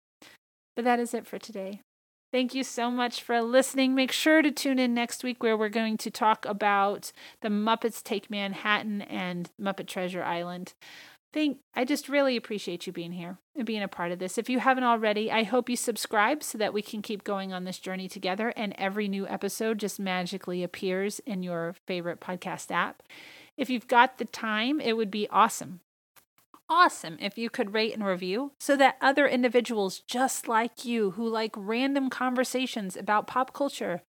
But 0.78 0.86
that 0.86 1.00
is 1.00 1.14
it 1.14 1.28
for 1.28 1.38
today. 1.38 1.82
Thank 2.32 2.56
you 2.56 2.64
so 2.64 2.90
much 2.90 3.22
for 3.22 3.42
listening. 3.42 3.96
Make 3.96 4.12
sure 4.12 4.42
to 4.42 4.52
tune 4.52 4.80
in 4.80 4.94
next 4.94 5.24
week 5.24 5.44
where 5.44 5.58
we're 5.58 5.70
going 5.70 5.98
to 5.98 6.10
talk 6.10 6.46
about 6.46 7.12
the 7.42 7.50
Muppets 7.50 8.02
Take 8.02 8.30
Manhattan 8.30 9.02
and 9.04 9.50
Muppet 9.62 9.88
Treasure 9.88 10.24
Island 10.24 10.74
think 11.36 11.60
I 11.76 11.84
just 11.84 12.08
really 12.08 12.38
appreciate 12.38 12.88
you 12.88 12.94
being 12.94 13.12
here 13.12 13.40
and 13.58 13.66
being 13.66 13.84
a 13.84 13.90
part 13.90 14.14
of 14.14 14.20
this. 14.20 14.38
If 14.38 14.50
you 14.50 14.60
haven't 14.60 14.86
already, 14.86 15.30
I 15.30 15.44
hope 15.44 15.70
you 15.70 15.76
subscribe 15.76 16.42
so 16.42 16.58
that 16.58 16.74
we 16.74 16.82
can 16.82 17.02
keep 17.02 17.26
going 17.26 17.52
on 17.52 17.66
this 17.66 17.78
journey 17.78 18.08
together 18.08 18.54
and 18.56 18.74
every 18.78 19.10
new 19.10 19.28
episode 19.28 19.78
just 19.78 20.00
magically 20.00 20.64
appears 20.64 21.20
in 21.26 21.44
your 21.44 21.76
favorite 21.86 22.22
podcast 22.22 22.72
app. 22.72 23.04
If 23.58 23.70
you've 23.70 23.90
got 23.90 24.18
the 24.18 24.24
time, 24.24 24.80
it 24.80 24.96
would 24.96 25.12
be 25.12 25.28
awesome. 25.30 25.82
awesome 26.70 27.18
if 27.20 27.38
you 27.38 27.50
could 27.50 27.74
rate 27.74 27.94
and 27.94 28.06
review 28.06 28.54
so 28.58 28.78
that 28.78 28.96
other 29.02 29.28
individuals 29.28 30.00
just 30.08 30.48
like 30.48 30.86
you 30.86 31.12
who 31.12 31.28
like 31.28 31.52
random 31.58 32.10
conversations 32.10 32.96
about 32.96 33.28
pop 33.28 33.54
culture 33.54 34.04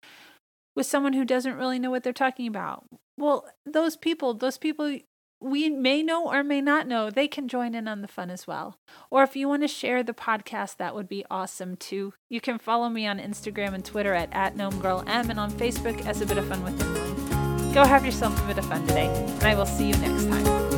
with 0.76 0.86
someone 0.86 1.14
who 1.14 1.24
doesn't 1.24 1.56
really 1.56 1.80
know 1.80 1.90
what 1.90 2.04
they're 2.04 2.12
talking 2.12 2.48
about. 2.48 2.84
Well, 3.18 3.48
those 3.66 3.96
people, 3.96 4.34
those 4.34 4.58
people 4.58 5.00
we 5.44 5.70
may 5.70 6.02
know 6.02 6.26
or 6.26 6.44
may 6.44 6.62
not 6.62 6.88
know, 6.88 7.10
they 7.10 7.28
can 7.28 7.48
join 7.48 7.76
in 7.76 7.88
on 7.88 8.02
the 8.02 8.08
fun 8.08 8.30
as 8.30 8.48
well. 8.48 8.80
Or 9.12 9.24
if 9.24 9.36
you 9.36 9.48
want 9.48 9.62
to 9.64 9.68
share 9.68 10.02
the 10.02 10.14
podcast, 10.14 10.78
that 10.78 10.96
would 10.96 11.10
be 11.10 11.26
awesome 11.30 11.76
too. 11.76 12.14
You 12.30 12.40
can 12.40 12.58
follow 12.58 12.90
me 12.90 13.06
on 13.06 13.20
Instagram 13.20 13.74
and 13.74 13.84
Twitter 13.84 14.14
at, 14.14 14.30
at 14.32 14.56
GnomeGirlM 14.56 15.30
and 15.30 15.40
on 15.40 15.52
Facebook 15.52 16.06
as 16.06 16.22
A 16.22 16.26
Bit 16.26 16.38
of 16.38 16.48
Fun 16.48 16.64
with 16.64 16.82
Emily. 16.82 17.74
Go 17.74 17.84
have 17.86 18.06
yourself 18.06 18.42
a 18.44 18.48
bit 18.48 18.58
of 18.58 18.66
fun 18.66 18.86
today, 18.88 19.08
and 19.08 19.44
I 19.44 19.56
will 19.56 19.66
see 19.66 19.88
you 19.88 19.98
next 19.98 20.26
time. 20.26 20.73